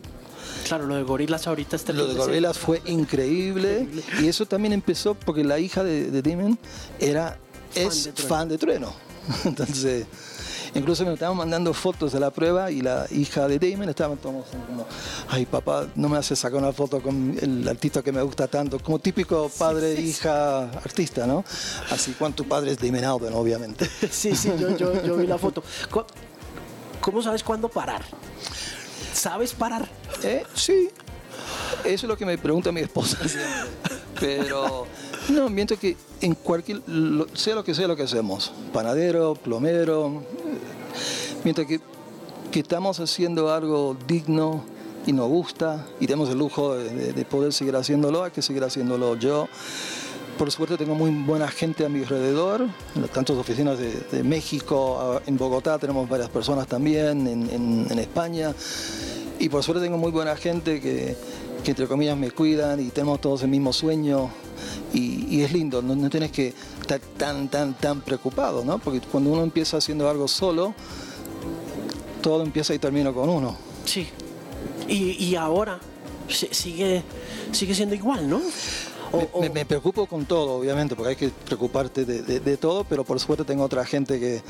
Claro, 0.67 0.87
lo 0.87 0.97
de 0.97 1.03
Gorilas 1.03 1.47
ahorita 1.47 1.77
está 1.77 1.93
Lo 1.93 2.07
de 2.07 2.15
Gorilas 2.15 2.59
fue 2.59 2.81
increíble, 2.87 3.89
y 4.21 4.27
eso 4.27 4.47
también 4.47 4.73
empezó 4.73 5.15
porque 5.15 5.45
la 5.45 5.59
hija 5.59 5.85
de, 5.85 6.11
de 6.11 6.23
Demon 6.23 6.59
era, 6.99 7.39
es 7.75 8.11
fan 8.15 8.49
de 8.49 8.59
Trueno. 8.59 9.06
Entonces, 9.45 10.07
incluso 10.75 11.05
me 11.05 11.13
estaban 11.15 11.37
mandando 11.37 11.73
fotos 11.75 12.13
de 12.13 12.21
la 12.21 12.31
prueba 12.31 12.71
y 12.71 12.81
la 12.81 13.07
hija 13.11 13.49
de 13.49 13.59
Damon 13.59 13.89
estaba 13.89 14.17
como, 14.17 14.45
ay 15.29 15.47
papá, 15.47 15.87
no 15.95 16.09
me 16.09 16.19
hace 16.19 16.37
sacar 16.37 16.59
una 16.59 16.73
foto 16.73 17.01
con 17.01 17.37
el 17.41 17.67
artista 17.69 18.03
que 18.03 18.13
me 18.13 18.23
gusta 18.23 18.49
tanto, 18.49 18.79
como 18.79 18.99
típico 18.99 19.51
padre, 19.59 19.95
hija, 19.95 20.71
artista, 20.71 21.27
¿no? 21.27 21.45
Así, 21.91 22.13
cuando 22.13 22.37
tu 22.37 22.49
padre 22.49 22.73
es 22.73 22.79
Damon 22.79 23.05
Albarn, 23.05 23.35
obviamente. 23.35 23.89
Sí, 24.11 24.35
sí, 24.35 24.51
yo, 24.59 24.77
yo, 24.77 25.03
yo 25.05 25.17
vi 25.17 25.27
la 25.27 25.37
foto. 25.37 25.63
¿Cómo 27.01 27.23
sabes 27.23 27.43
cuándo 27.43 27.69
parar? 27.69 28.03
¿Sabes 29.13 29.53
parar? 29.53 29.89
¿Eh? 30.23 30.45
Sí. 30.55 30.89
Eso 31.85 32.07
es 32.07 32.09
lo 32.09 32.17
que 32.17 32.27
me 32.27 32.39
pregunta 32.39 32.73
mi 32.73 32.81
esposa 32.81 33.19
Pero 34.21 34.87
no, 35.29 35.49
mientras 35.49 35.79
que 35.81 35.97
en 36.21 36.35
cualquier, 36.35 36.83
sea 37.35 37.55
lo 37.55 37.65
que 37.65 37.75
sea 37.75 37.89
lo 37.89 37.97
que 37.97 38.03
hacemos, 38.03 38.53
panadero, 38.73 39.35
plomero, 39.35 40.23
mientras 41.45 41.67
que, 41.67 41.81
que 42.51 42.61
estamos 42.61 43.01
haciendo 43.01 43.53
algo 43.53 43.97
digno 44.07 44.65
y 45.07 45.13
nos 45.13 45.29
gusta 45.29 45.87
y 46.01 46.07
tenemos 46.07 46.29
el 46.31 46.39
lujo 46.39 46.77
de, 46.77 47.25
poder 47.25 47.53
seguir 47.53 47.77
haciéndolo, 47.77 48.25
hay 48.25 48.33
que 48.33 48.43
seguir 48.43 48.65
haciéndolo 48.65 49.17
yo. 49.17 49.49
por 50.37 50.51
suerte 50.51 50.77
tengo 50.77 50.95
muy 50.95 51.11
buena 51.11 51.49
gente 51.49 51.85
a 51.85 51.89
mi 51.89 52.01
alrededor, 52.01 52.67
tantas 53.13 53.37
oficinas 53.37 53.79
de, 53.79 54.23
México, 54.25 55.21
en 55.27 55.39
Bogotá 55.39 55.79
tenemos 55.79 56.09
varias 56.09 56.29
personas 56.29 56.67
también, 56.67 57.27
en, 57.27 57.99
España, 57.99 58.53
y 59.39 59.49
por 59.49 59.63
suerte 59.63 59.85
tengo 59.85 59.99
muy 59.99 60.11
buena 60.11 60.37
gente 60.37 60.81
que, 60.81 61.17
entre 61.65 61.87
comillas 61.89 62.17
me 62.17 62.31
cuidan 62.31 62.81
y 62.81 62.91
tenemos 62.91 63.21
todos 63.21 63.43
el 63.43 63.49
mismo 63.49 63.73
sueño, 63.73 64.31
y, 64.93 65.43
es 65.43 65.53
lindo, 65.53 65.83
no, 65.83 65.95
no, 65.95 66.09
tienes 66.09 66.33
que 66.33 66.55
estar 66.81 67.01
tan, 67.17 67.49
tan, 67.49 67.75
tan 67.75 68.01
preocupado, 68.01 68.65
¿no? 68.65 68.79
Porque 68.79 69.01
cuando 69.01 69.31
uno 69.31 69.43
empieza 69.43 69.77
haciendo 69.77 70.09
algo 70.09 70.29
solo, 70.29 70.75
todo 72.23 72.43
empieza 72.43 72.75
y 72.75 72.79
termina 72.79 73.13
con 73.13 73.29
uno. 73.29 73.57
Sí, 73.85 74.07
y, 74.89 75.25
y 75.25 75.37
ahora 75.37 75.79
sigue, 76.29 77.03
sigue 77.53 77.75
siendo 77.75 77.95
igual, 77.95 78.29
¿no? 78.29 78.41
Me, 79.53 79.65
preocupo 79.65 80.07
con 80.07 80.25
todo, 80.25 80.59
obviamente, 80.59 80.95
porque 80.95 81.11
hay 81.11 81.17
que 81.17 81.29
preocuparte 81.29 82.05
de, 82.05 82.57
todo, 82.57 82.85
pero 82.85 83.05
por 83.05 83.21
suerte 83.21 83.45
tengo 83.45 83.65
otra 83.65 83.85
gente 83.85 84.19
que, 84.19 84.43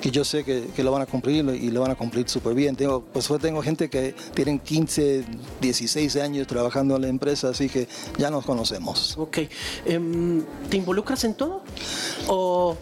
que 0.00 0.10
yo 0.10 0.24
sé 0.24 0.44
que, 0.44 0.66
que, 0.74 0.82
lo 0.82 0.92
van 0.92 1.02
a 1.02 1.06
cumplir 1.06 1.44
y 1.48 1.70
lo 1.70 1.80
van 1.80 1.90
a 1.90 1.94
cumplir 1.94 2.28
súper 2.28 2.54
bien. 2.54 2.76
Tengo, 2.76 3.02
por 3.02 3.22
suerte 3.22 3.48
tengo 3.48 3.62
gente 3.62 3.88
que 3.88 4.14
tienen 4.34 4.58
15, 4.58 5.24
16 5.60 6.16
años 6.16 6.46
trabajando 6.46 6.96
en 6.96 7.02
la 7.02 7.08
empresa, 7.08 7.50
así 7.50 7.68
que 7.68 7.88
ya 8.16 8.30
nos 8.30 8.44
conocemos. 8.44 9.16
Ok. 9.18 9.38
Em, 9.84 10.44
¿Te 10.68 10.76
involucras 10.76 11.24
en 11.24 11.34
todo? 11.34 11.62
¿O 12.26 12.76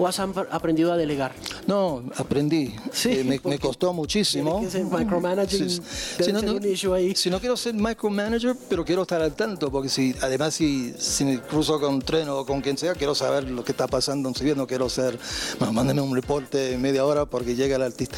¿O 0.00 0.06
has 0.06 0.18
aprendido 0.18 0.94
a 0.94 0.96
delegar? 0.96 1.34
No, 1.66 2.02
aprendí. 2.16 2.74
Sí, 2.90 3.10
eh, 3.18 3.40
me, 3.44 3.58
costó 3.58 3.92
muchísimo. 3.92 4.66
Que 4.66 4.82
micromanaging. 4.82 5.68
Si, 5.68 7.28
no, 7.28 7.38
quiero 7.38 7.54
ser 7.54 7.74
micromanager, 7.74 8.56
pero 8.70 8.82
quiero 8.82 9.02
estar 9.02 9.20
al 9.20 9.34
tanto, 9.34 9.70
porque 9.70 9.90
si 9.90 10.14
además 10.22 10.54
si, 10.54 10.94
si 10.98 11.26
me 11.26 11.42
cruzo 11.42 11.78
con 11.78 11.92
un 11.92 12.00
tren 12.00 12.30
o 12.30 12.46
con 12.46 12.62
quien 12.62 12.78
sea, 12.78 12.94
quiero 12.94 13.14
saber 13.14 13.44
lo 13.50 13.62
que 13.62 13.72
está 13.72 13.86
pasando 13.88 14.30
en 14.30 14.56
no 14.56 14.66
quiero 14.66 14.88
ser, 14.88 15.18
bueno, 15.58 15.74
mándame 15.74 16.00
un 16.00 16.14
reporte 16.14 16.78
media 16.78 17.04
hora 17.04 17.26
porque 17.26 17.54
llega 17.54 17.76
el 17.76 17.82
artista. 17.82 18.16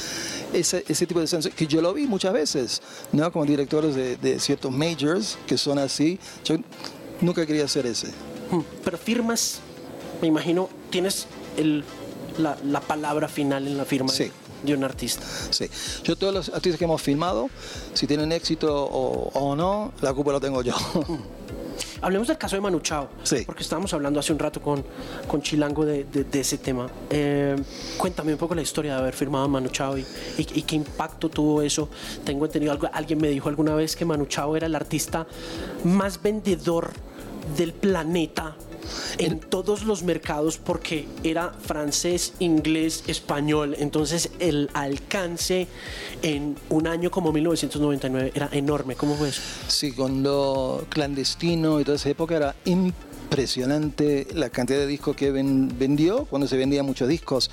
Ese, 0.52 0.84
ese 0.86 1.04
tipo 1.08 1.18
de 1.18 1.26
sensación, 1.26 1.56
que 1.56 1.66
yo 1.66 1.82
lo 1.82 1.92
vi 1.92 2.06
muchas 2.06 2.32
veces, 2.32 2.80
¿no? 3.10 3.32
Como 3.32 3.44
directores 3.44 3.96
de, 3.96 4.16
de 4.18 4.38
ciertos 4.38 4.70
majors 4.70 5.36
que 5.48 5.58
son 5.58 5.80
así. 5.80 6.20
Yo 6.44 6.58
nunca 7.20 7.44
quería 7.44 7.66
ser 7.66 7.86
ese. 7.86 8.06
Hmm, 8.52 8.60
pero 8.84 8.96
firmas, 8.96 9.58
me 10.20 10.28
imagino, 10.28 10.68
tienes 10.88 11.26
el, 11.56 11.84
la, 12.38 12.80
palabra 12.80 13.28
final 13.28 13.66
en 13.66 13.76
la 13.76 13.84
firma 13.84 14.12
de, 14.12 14.74
un 14.74 14.84
artista. 14.84 15.24
Sí, 15.50 15.68
yo 16.04 16.16
todos 16.16 16.32
los 16.32 16.48
artistas 16.48 16.78
que 16.78 16.84
hemos 16.84 17.02
filmado, 17.02 17.50
si 17.94 18.06
tienen 18.06 18.32
éxito 18.32 18.84
o, 18.84 19.56
no, 19.56 19.92
la 20.00 20.12
culpa 20.14 20.32
la 20.32 20.40
tengo 20.40 20.62
yo. 20.62 20.74
Hablemos 22.00 22.26
del 22.26 22.36
caso 22.36 22.56
de 22.56 22.60
Manu 22.60 22.80
Chao, 22.80 23.08
sí. 23.22 23.44
porque 23.46 23.62
estábamos 23.62 23.94
hablando 23.94 24.18
hace 24.18 24.32
un 24.32 24.38
rato 24.38 24.60
con, 24.60 24.84
con 25.28 25.40
Chilango 25.40 25.84
de, 25.84 26.04
de, 26.04 26.40
ese 26.40 26.58
tema. 26.58 26.88
Eh, 27.08 27.56
cuéntame 27.96 28.32
un 28.32 28.38
poco 28.38 28.56
la 28.56 28.62
historia 28.62 28.94
de 28.94 29.00
haber 29.00 29.14
firmado 29.14 29.44
a 29.44 29.48
Manu 29.48 29.68
Chao 29.68 29.96
y, 29.96 30.04
y, 30.36 30.62
qué 30.62 30.74
impacto 30.74 31.28
tuvo 31.28 31.62
eso. 31.62 31.88
Tengo 32.24 32.44
entendido, 32.46 32.72
algo, 32.72 32.88
alguien 32.92 33.20
me 33.20 33.28
dijo 33.28 33.48
alguna 33.48 33.76
vez 33.76 33.94
que 33.94 34.04
Manu 34.04 34.26
Chao 34.26 34.56
era 34.56 34.66
el 34.66 34.74
artista 34.74 35.28
más 35.84 36.20
vendedor 36.20 36.90
del 37.56 37.72
planeta 37.72 38.56
en 39.18 39.40
todos 39.40 39.84
los 39.84 40.02
mercados 40.02 40.58
porque 40.58 41.06
era 41.22 41.50
francés, 41.52 42.34
inglés, 42.38 43.04
español. 43.06 43.76
Entonces 43.78 44.30
el 44.38 44.70
alcance 44.74 45.68
en 46.22 46.56
un 46.70 46.86
año 46.86 47.10
como 47.10 47.32
1999 47.32 48.32
era 48.34 48.48
enorme. 48.52 48.96
¿Cómo 48.96 49.16
fue 49.16 49.30
eso? 49.30 49.42
Sí, 49.68 49.92
con 49.92 50.22
lo 50.22 50.84
clandestino 50.88 51.80
y 51.80 51.84
toda 51.84 51.96
esa 51.96 52.10
época 52.10 52.36
era 52.36 52.54
impresionante 52.64 54.26
la 54.34 54.50
cantidad 54.50 54.78
de 54.78 54.86
discos 54.86 55.16
que 55.16 55.30
vendió 55.30 56.26
cuando 56.26 56.46
se 56.46 56.56
vendían 56.56 56.86
muchos 56.86 57.08
discos. 57.08 57.50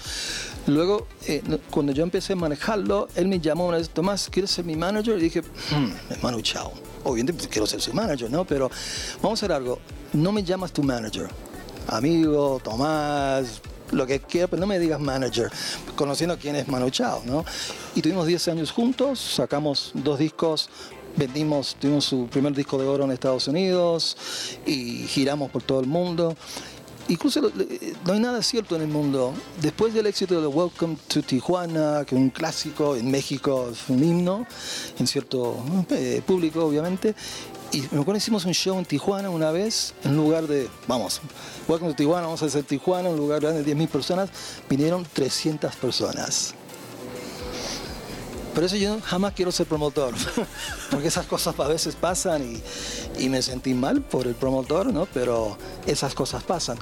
Luego, 0.67 1.07
eh, 1.25 1.41
cuando 1.69 1.93
yo 1.93 2.03
empecé 2.03 2.33
a 2.33 2.35
manejarlo, 2.35 3.07
él 3.15 3.27
me 3.27 3.39
llamó 3.39 3.67
una 3.67 3.77
vez, 3.77 3.89
Tomás, 3.89 4.29
¿quieres 4.29 4.51
ser 4.51 4.65
mi 4.65 4.75
manager? 4.75 5.17
Y 5.17 5.21
dije, 5.21 5.41
hmm, 5.41 6.11
hermano, 6.11 6.41
chao. 6.41 6.73
Obviamente 7.05 7.47
quiero 7.47 7.65
ser 7.65 7.79
su 7.79 7.93
manager, 7.93 8.29
¿no? 8.29 8.43
Pero 8.43 8.69
vamos 9.21 9.41
a 9.41 9.45
hacer 9.45 9.53
algo 9.53 9.79
no 10.13 10.31
me 10.31 10.43
llamas 10.43 10.71
tu 10.71 10.83
manager. 10.83 11.29
Amigo, 11.91 12.61
Tomás, 12.63 13.61
lo 13.91 14.05
que 14.05 14.19
quieras, 14.19 14.49
pero 14.51 14.59
no 14.59 14.67
me 14.67 14.77
digas 14.77 14.99
manager, 14.99 15.49
conociendo 15.95 16.37
quién 16.37 16.55
es 16.55 16.67
Manu 16.67 16.91
Chao, 16.91 17.23
¿no? 17.25 17.43
Y 17.95 18.01
tuvimos 18.01 18.27
10 18.27 18.47
años 18.49 18.71
juntos, 18.71 19.19
sacamos 19.19 19.91
dos 19.95 20.19
discos, 20.19 20.69
vendimos, 21.15 21.75
tuvimos 21.79 22.05
su 22.05 22.27
primer 22.27 22.53
disco 22.53 22.77
de 22.77 22.87
oro 22.87 23.05
en 23.05 23.11
Estados 23.11 23.47
Unidos 23.47 24.15
y 24.67 25.07
giramos 25.07 25.49
por 25.49 25.63
todo 25.63 25.79
el 25.79 25.87
mundo. 25.87 26.35
Incluso 27.09 27.41
no 28.05 28.13
hay 28.13 28.19
nada 28.19 28.43
cierto 28.43 28.75
en 28.75 28.83
el 28.83 28.87
mundo. 28.87 29.33
Después 29.61 29.95
del 29.95 30.05
éxito 30.05 30.39
de 30.39 30.45
Welcome 30.45 30.95
to 31.07 31.23
Tijuana, 31.23 32.05
que 32.05 32.15
es 32.15 32.21
un 32.21 32.29
clásico 32.29 32.95
en 32.95 33.09
México, 33.09 33.69
es 33.71 33.89
un 33.89 34.03
himno, 34.03 34.45
en 34.99 35.07
cierto 35.07 35.57
eh, 35.89 36.21
público 36.23 36.63
obviamente, 36.63 37.15
y 37.71 37.81
me 37.91 38.01
acuerdo 38.01 38.17
hicimos 38.17 38.45
un 38.45 38.53
show 38.53 38.77
en 38.77 38.85
Tijuana 38.85 39.31
una 39.31 39.49
vez, 39.49 39.95
en 40.03 40.15
lugar 40.15 40.45
de, 40.45 40.69
vamos, 40.87 41.19
Welcome 41.67 41.93
to 41.93 41.97
Tijuana, 41.97 42.27
vamos 42.27 42.43
a 42.43 42.45
hacer 42.45 42.63
Tijuana, 42.63 43.09
un 43.09 43.17
lugar 43.17 43.41
grande 43.41 43.63
de 43.63 43.75
10.000 43.75 43.87
personas, 43.87 44.29
vinieron 44.69 45.03
300 45.11 45.75
personas. 45.77 46.53
Por 48.53 48.63
eso 48.63 48.75
yo 48.75 48.99
jamás 49.01 49.33
quiero 49.33 49.51
ser 49.51 49.67
promotor, 49.67 50.13
porque 50.91 51.07
esas 51.07 51.25
cosas 51.25 51.57
a 51.59 51.67
veces 51.67 51.95
pasan 51.95 52.43
y, 52.43 53.23
y, 53.23 53.29
me 53.29 53.41
sentí 53.41 53.73
mal 53.73 54.01
por 54.01 54.27
el 54.27 54.35
promotor, 54.35 54.91
¿no? 54.93 55.07
Pero 55.13 55.57
esas 55.85 56.13
cosas 56.13 56.43
pasan. 56.43 56.77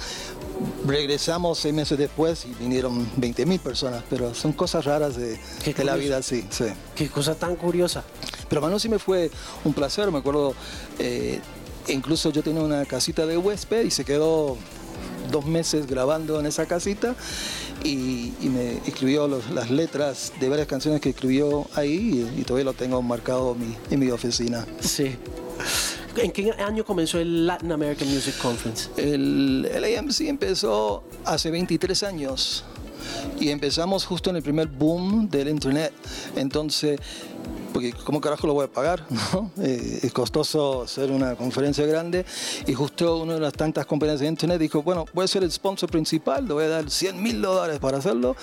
Regresamos 0.86 1.60
seis 1.60 1.74
meses 1.74 1.98
después 1.98 2.46
y 2.46 2.54
vinieron 2.56 3.06
20.000 3.18 3.60
personas, 3.60 4.04
pero 4.10 4.34
son 4.34 4.54
cosas 4.54 4.86
raras 4.86 5.16
de, 5.16 5.40
de 5.66 5.84
la 5.84 5.96
vida, 5.96 6.24
sí, 6.24 6.46
sí. 6.50 6.66
Qué 6.96 7.10
cosa 7.10 7.36
tan 7.36 7.56
curiosa. 7.56 8.04
Pero 8.50 8.62
Manu 8.62 8.80
sí 8.80 8.90
me 8.90 8.98
fue 8.98 9.30
un 9.64 9.74
placer, 9.74 10.10
me 10.12 10.20
acuerdo, 10.20 10.56
eh, 11.00 11.42
incluso 11.88 12.32
yo 12.32 12.42
tenía 12.42 12.62
una 12.62 12.86
casita 12.86 13.26
de 13.26 13.38
huésped 13.38 13.86
y 13.86 13.92
se 13.92 14.06
quedó 14.06 14.58
dos 15.32 15.46
meses 15.46 15.88
grabando 15.88 16.40
en 16.40 16.46
esa 16.46 16.66
casita 16.66 17.16
y, 17.88 18.50
me 18.50 18.78
escribió 18.86 19.28
las 19.28 19.70
letras 19.70 20.34
de 20.40 20.50
varias 20.50 20.68
canciones 20.68 21.02
que 21.02 21.10
escribió 21.10 21.68
ahí 21.74 22.30
y, 22.38 22.42
todavía 22.44 22.66
lo 22.66 22.74
tengo 22.74 23.02
marcado 23.02 23.56
en 23.90 24.00
mi, 24.00 24.10
oficina. 24.10 24.66
Sí. 24.80 25.16
¿En 26.16 26.32
qué 26.32 26.52
año 26.52 26.84
comenzó 26.84 27.20
el 27.20 27.46
Latin 27.46 27.72
American 27.72 28.08
Music 28.12 28.38
Conference? 28.40 28.90
El, 28.98 29.70
el 29.72 29.98
AMC 29.98 30.22
empezó 30.22 31.04
hace 31.26 31.52
23 31.52 32.04
años 32.04 32.64
y 33.40 33.50
empezamos 33.50 34.06
justo 34.06 34.30
en 34.30 34.38
el 34.38 34.44
primer 34.44 34.68
boom 34.68 35.30
del 35.30 35.50
internet. 35.50 35.94
Entonces 36.36 37.00
porque 37.78 37.94
¿cómo 37.94 38.20
carajo 38.20 38.48
lo 38.48 38.56
voy 38.56 38.66
a 38.66 38.72
pagar? 38.72 39.06
Eh, 39.62 40.00
es 40.04 40.14
costoso 40.14 40.84
hacer 40.84 41.12
una 41.12 41.36
conferencia 41.36 41.86
grande 41.86 42.26
y 42.66 42.74
justo 42.74 43.18
una 43.18 43.36
de 43.36 43.40
las 43.40 43.54
tantas 43.54 43.86
compañías 43.86 44.20
de 44.20 44.28
internet 44.28 44.60
dijo, 44.60 44.82
bueno, 44.82 45.06
voy 45.14 45.26
a 45.26 45.28
ser 45.28 45.44
el 45.44 45.52
sponsor 45.52 45.90
principal, 45.90 46.48
le 46.48 46.54
voy 46.54 46.64
a 46.64 46.70
dar 46.70 46.90
100 46.90 47.22
mil 47.22 47.42
dólares 47.42 47.80
para 47.80 47.98
hacerlo. 47.98 48.36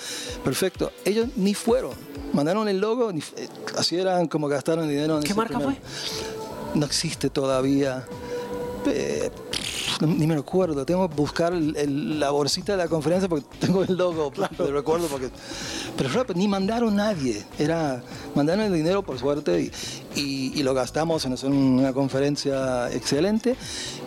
Perfecto. 0.43 0.91
Ellos 1.03 1.27
ni 1.35 1.53
fueron, 1.53 1.91
mandaron 2.33 2.67
el 2.69 2.79
logo, 2.79 3.11
eh, 3.11 3.47
así 3.77 3.97
eran 3.97 4.27
como 4.27 4.47
gastaron 4.47 4.87
dinero. 4.87 5.17
En 5.17 5.23
¿Qué 5.23 5.33
marca 5.33 5.59
fue? 5.59 5.75
No 6.73 6.85
existe 6.85 7.29
todavía. 7.29 8.05
Eh, 8.85 9.31
ni 10.01 10.27
me 10.27 10.35
recuerdo, 10.35 10.85
tengo 10.85 11.07
que 11.09 11.15
buscar 11.15 11.53
la 11.53 12.29
bolsita 12.31 12.73
de 12.73 12.77
la 12.79 12.87
conferencia 12.87 13.29
porque 13.29 13.45
tengo 13.59 13.83
el 13.83 13.95
logo, 13.95 14.31
claro. 14.31 14.67
recuerdo 14.71 15.07
porque... 15.07 15.29
Pero 15.97 16.25
ni 16.35 16.47
mandaron 16.47 16.95
nadie, 16.95 17.43
era, 17.57 18.03
mandaron 18.35 18.65
el 18.65 18.73
dinero 18.73 19.03
por 19.03 19.17
suerte 19.17 19.71
y, 20.15 20.63
lo 20.63 20.73
gastamos 20.73 21.25
en 21.25 21.53
una 21.53 21.93
conferencia 21.93 22.91
excelente 22.91 23.55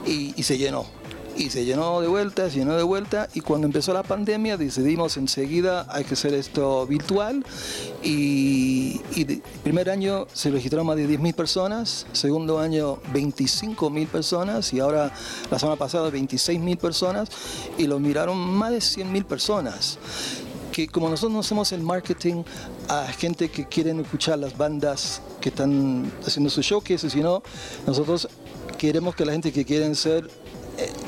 y 0.04 0.42
se 0.42 0.58
llenó 0.58 0.97
y 1.38 1.50
se 1.50 1.64
llenó 1.64 2.00
de 2.00 2.08
vuelta, 2.08 2.50
se 2.50 2.58
llenó 2.58 2.76
de 2.76 2.82
vuelta 2.82 3.28
y 3.32 3.40
cuando 3.40 3.66
empezó 3.66 3.92
la 3.92 4.02
pandemia 4.02 4.56
decidimos 4.56 5.16
enseguida 5.16 5.86
hay 5.88 6.04
que 6.04 6.14
hacer 6.14 6.34
esto 6.34 6.86
virtual 6.86 7.44
y, 8.02 9.00
el 9.16 9.42
primer 9.62 9.88
año 9.88 10.26
se 10.32 10.50
registraron 10.50 10.86
más 10.86 10.96
de 10.96 11.08
10.000 11.08 11.34
personas, 11.34 12.06
segundo 12.12 12.58
año 12.58 12.96
25.000 13.12 14.06
personas 14.08 14.72
y 14.72 14.80
ahora 14.80 15.12
la 15.50 15.58
semana 15.58 15.76
pasada 15.76 16.10
26.000 16.10 16.76
personas 16.78 17.28
y 17.78 17.86
lo 17.86 18.00
miraron 18.00 18.36
más 18.36 18.72
de 18.72 18.78
100.000 18.78 19.24
personas 19.24 19.98
que 20.72 20.88
como 20.88 21.08
nosotros 21.08 21.32
no 21.32 21.40
hacemos 21.40 21.72
el 21.72 21.82
marketing 21.82 22.42
a 22.88 23.06
gente 23.06 23.48
que 23.48 23.66
quieren 23.66 24.00
escuchar 24.00 24.38
las 24.38 24.56
bandas 24.56 25.22
que 25.40 25.50
están 25.50 26.10
haciendo 26.26 26.50
su 26.50 26.62
showcase, 26.62 27.10
sino 27.10 27.42
nosotros 27.86 28.28
queremos 28.76 29.14
que 29.14 29.24
la 29.24 29.32
gente 29.32 29.52
que 29.52 29.64
quieren 29.64 29.94
ser 29.94 30.30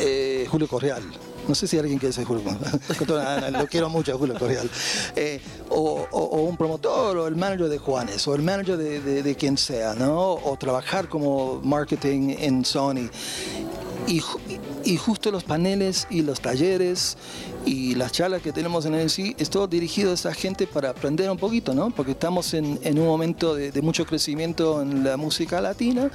eh, 0.00 0.46
Julio 0.50 0.66
Correal. 0.66 1.02
No 1.48 1.54
sé 1.54 1.66
si 1.66 1.78
alguien 1.78 1.98
quiere 1.98 2.12
ser 2.12 2.24
Julio 2.24 2.44
Correal. 2.44 3.52
Lo 3.52 3.66
quiero 3.66 3.88
mucho 3.88 4.16
Julio 4.18 4.38
Correal. 4.38 4.68
Eh, 5.16 5.40
o, 5.68 6.06
un 6.42 6.56
promotor, 6.56 7.16
o 7.16 7.26
el 7.26 7.36
manager 7.36 7.68
de 7.68 7.78
Juanes, 7.78 8.26
o 8.28 8.34
el 8.34 8.42
manager 8.42 8.76
de, 8.76 9.34
quien 9.36 9.56
sea, 9.56 9.94
¿no? 9.94 10.34
O 10.34 10.56
trabajar 10.56 11.08
como 11.08 11.60
marketing 11.62 12.34
en 12.38 12.64
Sony. 12.64 13.10
Y 14.84 14.96
justo 14.96 15.30
los 15.30 15.44
paneles 15.44 16.06
y 16.10 16.22
los 16.22 16.40
talleres 16.40 17.16
y 17.66 17.94
las 17.94 18.12
charlas 18.12 18.42
que 18.42 18.52
tenemos 18.52 18.86
en 18.86 18.94
el 18.94 19.10
sí 19.10 19.34
es 19.38 19.50
todo 19.50 19.66
dirigido 19.66 20.10
a 20.10 20.14
esa 20.14 20.34
gente 20.34 20.66
para 20.66 20.90
aprender 20.90 21.30
un 21.30 21.36
poquito, 21.36 21.74
¿no? 21.74 21.90
Porque 21.90 22.12
estamos 22.12 22.54
en, 22.54 22.78
en 22.82 22.98
un 22.98 23.06
momento 23.06 23.54
de, 23.54 23.72
de 23.72 23.82
mucho 23.82 24.06
crecimiento 24.06 24.82
en 24.82 25.04
la 25.04 25.16
música 25.16 25.60
latina 25.60 26.10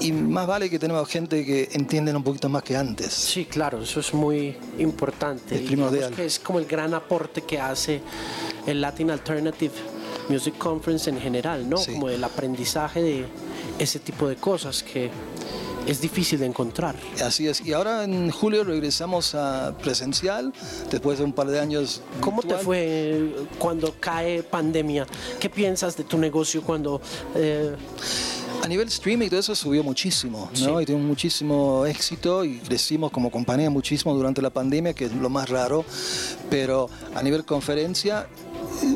y 0.00 0.12
más 0.12 0.46
vale 0.46 0.68
que 0.68 0.78
tenemos 0.78 1.08
gente 1.08 1.44
que 1.44 1.68
entienden 1.72 2.16
un 2.16 2.22
poquito 2.22 2.48
más 2.48 2.62
que 2.62 2.76
antes. 2.76 3.12
Sí, 3.12 3.46
claro, 3.46 3.82
eso 3.82 4.00
es 4.00 4.12
muy 4.12 4.56
importante. 4.78 5.56
Es 5.56 5.62
primordial. 5.62 6.12
que 6.14 6.26
es 6.26 6.38
como 6.38 6.58
el 6.58 6.66
gran 6.66 6.94
aporte 6.94 7.42
que 7.42 7.58
hace 7.58 8.00
el 8.66 8.80
Latin 8.80 9.10
Alternative 9.10 9.72
Music 10.28 10.58
Conference 10.58 11.08
en 11.08 11.20
general, 11.20 11.68
¿no? 11.68 11.78
Sí. 11.78 11.92
Como 11.92 12.10
el 12.10 12.22
aprendizaje 12.22 13.02
de 13.02 13.24
ese 13.78 13.98
tipo 14.00 14.28
de 14.28 14.36
cosas 14.36 14.82
que 14.82 15.10
es 15.86 16.00
difícil 16.00 16.38
de 16.40 16.46
encontrar. 16.46 16.96
Así 17.24 17.46
es. 17.46 17.64
Y 17.64 17.72
ahora 17.72 18.04
en 18.04 18.30
julio 18.30 18.64
regresamos 18.64 19.34
a 19.34 19.76
presencial 19.80 20.52
después 20.90 21.18
de 21.18 21.24
un 21.24 21.32
par 21.32 21.46
de 21.48 21.60
años. 21.60 22.02
¿Cómo 22.20 22.42
te 22.42 22.48
virtual. 22.48 22.64
fue 22.64 23.30
cuando 23.58 23.94
cae 23.98 24.42
pandemia? 24.42 25.06
¿Qué 25.40 25.48
piensas 25.48 25.96
de 25.96 26.04
tu 26.04 26.18
negocio 26.18 26.62
cuando... 26.62 27.00
eh, 27.34 27.74
A 28.62 28.68
nivel 28.68 28.88
streaming 28.88 29.28
todo 29.28 29.38
eso 29.40 29.54
subió 29.54 29.84
muchísimo, 29.84 30.50
¿no? 30.52 30.78
Sí. 30.78 30.82
Y 30.82 30.86
tuvimos 30.86 31.06
muchísimo 31.06 31.84
éxito 31.86 32.44
y 32.44 32.58
crecimos 32.58 33.10
como 33.12 33.30
compañía 33.30 33.70
muchísimo 33.70 34.14
durante 34.14 34.40
la 34.42 34.50
pandemia, 34.50 34.92
que 34.94 35.04
es 35.04 35.12
lo 35.12 35.28
más 35.28 35.48
raro. 35.48 35.84
Pero 36.50 36.88
a 37.14 37.22
nivel 37.22 37.44
conferencia 37.44 38.26
eh, 38.26 38.45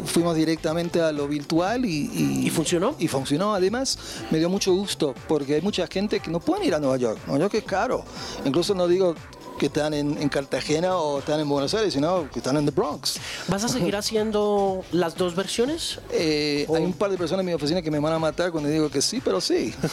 fuimos 0.05 0.37
directamente 0.37 1.01
a 1.01 1.13
lo 1.13 1.27
virtual 1.29 1.85
y, 1.85 2.11
y, 2.13 2.47
¿Y 2.47 2.51
funcionó? 2.51 2.95
Y 2.99 3.09
funcionó. 3.09 3.55
Además, 3.55 3.99
me 4.31 4.39
dio 4.39 4.49
mucho 4.49 4.73
gusto 4.75 5.15
porque 5.29 5.55
hay 5.57 5.61
mucha 5.63 5.87
gente 5.87 6.21
que 6.21 6.31
no 6.31 6.41
puede 6.41 6.67
ir 6.67 6.75
a 6.75 6.79
Nueva 6.79 6.97
York. 6.97 7.19
Nueva 7.27 7.41
York 7.45 7.55
es 7.55 7.65
caro. 7.65 8.05
Incluso 8.45 8.75
no 8.75 8.87
digo 8.89 9.15
que 9.59 9.67
están 9.67 9.93
en, 9.93 10.17
en 10.17 10.31
Cartagena 10.31 10.97
o 10.97 11.19
están 11.19 11.39
en 11.39 11.47
Buenos 11.47 11.75
Aires, 11.75 11.93
sino 11.93 12.31
que 12.31 12.39
están 12.39 12.57
en 12.57 12.65
the 12.65 12.71
Bronx. 12.71 13.19
¿Vas 13.49 13.63
a 13.63 13.69
seguir 13.69 13.95
haciendo 13.95 14.83
las 14.91 15.17
dos 15.17 15.37
versiones? 15.37 15.99
Eh. 16.11 16.67
Hay 16.75 16.83
un 16.83 16.95
par 16.95 17.11
de 17.11 17.19
personas 17.19 17.41
en 17.41 17.47
mi 17.47 17.53
oficina 17.53 17.83
que 17.83 17.91
me 17.91 17.99
van 17.99 18.15
a 18.15 18.19
matar 18.19 18.51
cuando 18.53 18.71
digo 18.71 18.89
que 18.89 19.03
sí, 19.03 19.21
pero 19.23 19.41
sí. 19.41 19.75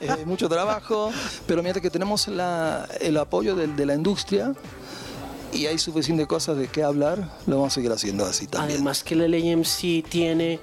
Eh, 0.00 0.24
mucho 0.26 0.48
trabajo, 0.48 1.10
pero 1.46 1.60
mientras 1.62 1.82
que 1.82 1.90
tenemos 1.90 2.28
la- 2.28 2.86
el 3.00 3.16
apoyo 3.16 3.56
del- 3.56 3.74
de, 3.74 3.84
la 3.86 3.94
industria 3.94 4.54
y 5.52 5.66
hay 5.66 5.78
suficiente 5.78 6.26
cosas 6.26 6.56
de 6.56 6.68
qué 6.68 6.82
hablar, 6.82 7.30
lo 7.46 7.56
vamos 7.56 7.72
a 7.72 7.74
seguir 7.76 7.92
haciendo 7.92 8.24
así 8.24 8.46
también. 8.46 8.76
Además 8.76 9.02
que 9.02 9.14
el 9.14 9.30
LAMC 9.30 10.08
tiene 10.08 10.60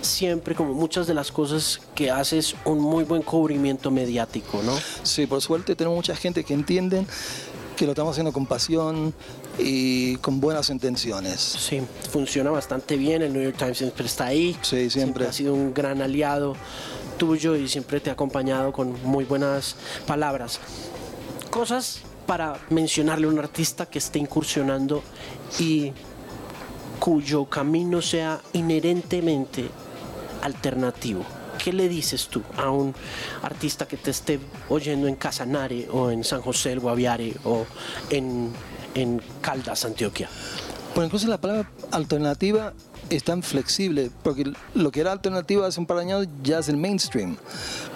siempre, 0.00 0.54
como 0.54 0.74
muchas 0.74 1.06
de 1.06 1.14
las 1.14 1.32
cosas 1.32 1.80
que 1.94 2.10
haces, 2.10 2.54
un 2.64 2.80
muy 2.80 3.04
buen 3.04 3.22
cubrimiento 3.22 3.90
mediático, 3.90 4.62
¿no? 4.62 4.78
Sí, 5.02 5.26
por 5.26 5.40
suerte 5.40 5.74
tenemos 5.74 5.96
mucha 5.96 6.14
gente 6.14 6.44
que 6.44 6.54
entienden 6.54 7.06
que 7.76 7.86
lo 7.86 7.92
estamos 7.92 8.12
haciendo 8.12 8.32
con 8.32 8.44
pasión 8.44 9.14
y 9.58 10.16
con 10.16 10.40
buenas 10.40 10.68
intenciones. 10.68 11.40
Sí, 11.40 11.80
funciona 12.10 12.50
bastante 12.50 12.96
bien, 12.96 13.22
el 13.22 13.32
New 13.32 13.42
York 13.42 13.56
Times 13.56 13.78
siempre 13.78 14.06
está 14.06 14.26
ahí. 14.26 14.56
Sí, 14.62 14.90
siempre. 14.90 15.26
Ha 15.26 15.32
sido 15.32 15.54
un 15.54 15.72
gran 15.72 16.02
aliado 16.02 16.56
tuyo 17.18 17.54
y 17.56 17.68
siempre 17.68 18.00
te 18.00 18.10
ha 18.10 18.14
acompañado 18.14 18.72
con 18.72 19.00
muy 19.04 19.24
buenas 19.24 19.76
palabras. 20.06 20.58
Cosas 21.50 22.00
para 22.28 22.58
mencionarle 22.68 23.26
a 23.26 23.30
un 23.30 23.38
artista 23.38 23.86
que 23.86 23.98
esté 23.98 24.18
incursionando 24.18 25.02
y 25.58 25.92
cuyo 27.00 27.46
camino 27.46 28.02
sea 28.02 28.38
inherentemente 28.52 29.70
alternativo. 30.42 31.24
¿Qué 31.56 31.72
le 31.72 31.88
dices 31.88 32.28
tú 32.28 32.42
a 32.58 32.70
un 32.70 32.94
artista 33.42 33.88
que 33.88 33.96
te 33.96 34.10
esté 34.10 34.38
oyendo 34.68 35.08
en 35.08 35.16
Casanare 35.16 35.88
o 35.90 36.10
en 36.10 36.22
San 36.22 36.42
José 36.42 36.68
del 36.68 36.80
Guaviare 36.80 37.34
o 37.44 37.64
en, 38.10 38.52
en 38.94 39.22
Caldas, 39.40 39.86
Antioquia? 39.86 40.28
Bueno, 40.94 41.06
incluso 41.06 41.28
la 41.28 41.40
palabra 41.40 41.70
alternativa 41.92 42.74
es 43.10 43.24
tan 43.24 43.42
flexible, 43.42 44.10
porque 44.22 44.52
lo 44.74 44.90
que 44.90 45.00
era 45.00 45.12
alternativa 45.12 45.66
hace 45.66 45.80
un 45.80 45.86
par 45.86 45.98
de 45.98 46.02
años 46.04 46.28
ya 46.42 46.58
es 46.58 46.68
el 46.68 46.76
mainstream. 46.76 47.36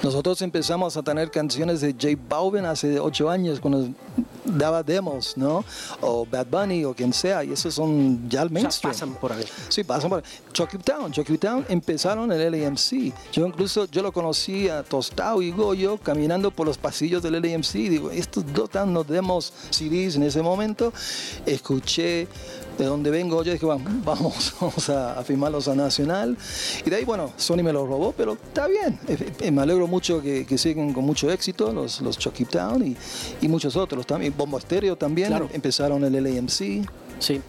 Nosotros 0.03 0.40
empezamos 0.42 0.97
a 0.97 1.03
tener 1.03 1.31
canciones 1.31 1.81
de 1.81 1.92
J 1.92 2.21
Balvin 2.29 2.64
hace 2.64 2.99
ocho 2.99 3.29
años, 3.29 3.61
cuando 3.61 3.88
daba 4.44 4.83
demos, 4.83 5.37
¿no? 5.37 5.64
O 6.00 6.26
Bad 6.26 6.46
Bunny 6.46 6.85
o 6.85 6.94
quien 6.94 7.12
sea, 7.12 7.44
y 7.44 7.52
esos 7.52 7.74
son 7.74 8.28
ya 8.28 8.42
el 8.42 8.48
O 8.48 8.50
sea, 8.50 8.62
mainstream. 8.62 8.92
pasan 8.92 9.14
por 9.14 9.33
ahí. 9.33 9.44
Sí, 9.68 9.85
pasan 9.85 10.11
por 10.11 10.22
Chucky 10.52 10.78
Town. 10.78 11.12
Chucky 11.12 11.38
Town 11.38 11.64
empezaron 11.68 12.31
en 12.33 12.40
el 12.40 12.52
LAMC. 12.62 13.12
Yo 13.33 13.46
incluso 13.46 13.87
yo 13.87 14.02
lo 14.02 14.12
conocí 14.12 14.68
a 14.68 14.83
Tostao 14.83 15.42
y 15.42 15.50
Goyo 15.50 15.98
caminando 15.98 16.50
por 16.50 16.66
los 16.66 16.78
pasillos 16.78 17.22
del 17.22 17.40
LAMC. 17.40 17.72
Digo, 17.72 18.11
estos 18.11 18.44
dos 18.52 18.70
tan 18.70 18.92
nos 18.92 19.07
demos 19.07 19.52
CDs 19.70 20.16
en 20.16 20.24
ese 20.24 20.42
momento. 20.42 20.92
Escuché 21.46 22.28
de 22.79 22.85
dónde 22.85 23.11
vengo. 23.11 23.43
Yo 23.43 23.53
dije, 23.53 23.67
"Vamos, 23.67 23.93
vamos, 24.05 24.55
vamos 24.61 24.89
a, 24.89 25.19
a 25.19 25.25
firmarlos 25.25 25.69
a 25.69 25.75
Nacional. 25.75 26.37
Y 26.85 26.91
de 26.91 26.97
ahí, 26.97 27.05
bueno, 27.05 27.33
Sony 27.37 27.63
me 27.63 27.73
los 27.73 27.89
robó, 27.89 28.13
pero 28.17 28.33
está 28.35 28.67
bien. 28.67 28.99
Eh, 29.09 29.33
eh, 29.41 29.51
Me 29.51 29.63
alegro 29.63 29.87
mucho 29.87 30.21
que, 30.23 30.45
que 30.47 30.59
siguen 30.59 30.93
con 30.93 31.05
mucho 31.05 31.31
éxito 31.31 31.73
los, 31.73 32.01
los 32.01 32.19
Chucky 32.19 32.45
Town 32.45 32.87
y, 32.87 32.97
y 33.41 33.49
muchos 33.49 33.77
otros 33.77 34.07
también. 34.07 34.35
Bombo 34.37 34.59
Estéreo 34.59 34.97
también 34.97 35.29
Claro. 35.29 35.49
empezaron 35.53 36.03
el 36.05 36.13
LAMC. 36.23 36.87
Sí. 37.18 37.40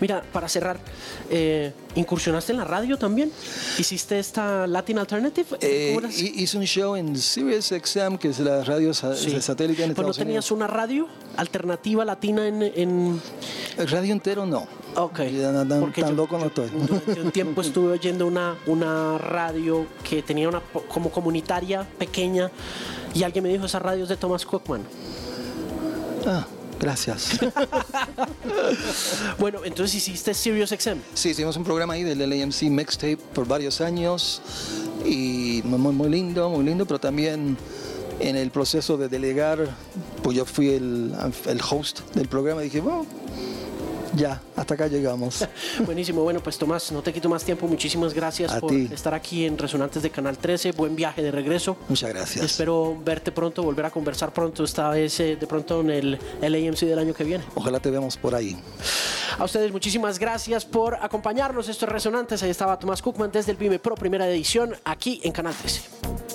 Mira, 0.00 0.22
para 0.32 0.48
cerrar, 0.48 0.78
eh, 1.30 1.72
¿incursionaste 1.94 2.52
en 2.52 2.58
la 2.58 2.64
radio 2.64 2.96
también? 2.96 3.30
¿Hiciste 3.76 4.18
esta 4.18 4.66
Latin 4.66 4.98
Alternative? 4.98 5.46
Eh, 5.60 5.98
hice 6.36 6.56
un 6.56 6.64
show 6.64 6.96
en 6.96 7.14
Sirius 7.18 7.66
XM, 7.66 8.16
que 8.16 8.28
es 8.28 8.38
la 8.38 8.64
radio 8.64 8.94
sa- 8.94 9.14
Sí. 9.14 9.38
satélite 9.42 9.82
en 9.84 9.88
Pues 9.94 10.04
no 10.06 10.10
Estados 10.12 10.16
tenías 10.18 10.50
Unidos. 10.50 10.52
una 10.52 10.66
radio 10.68 11.06
alternativa 11.36 12.04
latina 12.06 12.48
en... 12.48 12.62
en... 12.62 13.20
El 13.76 13.88
radio 13.88 14.12
entero 14.12 14.46
no. 14.46 14.66
Ok. 14.96 15.18
No, 15.20 15.66
tan, 15.68 15.80
Porque 15.80 16.00
tan 16.00 16.10
yo- 16.10 16.16
loco 16.16 16.38
no 16.38 16.46
estoy. 16.46 16.70
Un 17.22 17.30
tiempo 17.32 17.60
estuve 17.60 17.92
oyendo 17.92 18.26
una, 18.26 18.56
una 18.66 19.18
radio 19.18 19.86
que 20.08 20.22
tenía 20.22 20.48
una 20.48 20.60
como 20.88 21.10
comunitaria 21.10 21.86
pequeña 21.98 22.50
y 23.14 23.22
alguien 23.22 23.44
me 23.44 23.50
dijo, 23.50 23.66
esa 23.66 23.80
radio 23.80 24.04
es 24.04 24.08
de 24.08 24.16
Thomas 24.16 24.46
Cookman. 24.46 24.82
Ah, 26.26 26.46
gracias. 26.80 27.38
Bueno, 29.38 29.60
entonces 29.64 29.96
hiciste 29.96 30.34
Sirius 30.34 30.70
XM. 30.70 30.98
sí, 31.14 31.30
hicimos 31.30 31.56
un 31.56 31.64
programa 31.64 31.94
ahí 31.94 32.02
del 32.02 32.18
LAMC 32.18 32.62
Mixtape 32.62 33.16
por 33.16 33.46
varios 33.46 33.80
años 33.80 34.42
y 35.04 35.62
muy, 35.64 35.92
muy 35.92 36.08
lindo, 36.08 36.50
muy 36.50 36.64
lindo, 36.64 36.84
pero 36.86 36.98
también 36.98 37.56
en 38.20 38.36
el 38.36 38.50
proceso 38.50 38.96
de 38.96 39.08
delegar, 39.08 39.68
pues 40.22 40.36
yo 40.36 40.44
fui 40.44 40.70
el, 40.70 41.14
el 41.46 41.60
host 41.68 42.00
del 42.14 42.28
programa 42.28 42.62
y 42.62 42.64
dije, 42.64 42.80
bueno, 42.80 43.06
ya, 44.14 44.40
hasta 44.56 44.74
acá 44.74 44.86
llegamos. 44.86 45.46
Buenísimo, 45.86 46.22
bueno, 46.22 46.40
pues 46.40 46.58
Tomás, 46.58 46.90
no 46.92 47.02
te 47.02 47.12
quito 47.12 47.28
más 47.28 47.44
tiempo. 47.44 47.66
Muchísimas 47.66 48.14
gracias 48.14 48.52
A 48.52 48.60
por 48.60 48.70
ti. 48.70 48.88
estar 48.92 49.14
aquí 49.14 49.44
en 49.44 49.56
Resonantes 49.58 50.02
de 50.02 50.10
Canal 50.10 50.38
13. 50.38 50.72
Buen 50.72 50.96
viaje 50.96 51.22
de 51.22 51.30
regreso. 51.30 51.76
Muchas 51.88 52.10
gracias. 52.10 52.44
Espero 52.44 52.96
verte 53.04 53.32
pronto, 53.32 53.62
volver 53.62 53.86
a 53.86 53.90
conversar 53.90 54.32
pronto, 54.32 54.64
esta 54.64 54.90
vez 54.90 55.18
eh, 55.20 55.36
de 55.36 55.46
pronto 55.46 55.80
en 55.80 55.90
el 55.90 56.18
LAMC 56.40 56.80
del 56.80 56.98
año 56.98 57.14
que 57.14 57.24
viene. 57.24 57.44
Ojalá 57.54 57.80
te 57.80 57.90
veamos 57.90 58.16
por 58.16 58.34
ahí. 58.34 58.56
A 59.38 59.44
ustedes 59.44 59.70
muchísimas 59.72 60.18
gracias 60.18 60.64
por 60.64 60.94
acompañarnos. 60.94 61.68
Esto 61.68 61.86
es 61.86 61.92
Resonantes. 61.92 62.42
Ahí 62.42 62.50
estaba 62.50 62.78
Tomás 62.78 63.02
Cookman 63.02 63.30
desde 63.30 63.52
el 63.52 63.56
Vime 63.56 63.78
Pro, 63.78 63.94
primera 63.94 64.28
edición, 64.28 64.74
aquí 64.84 65.20
en 65.22 65.32
Canal 65.32 65.54
13. 65.54 66.27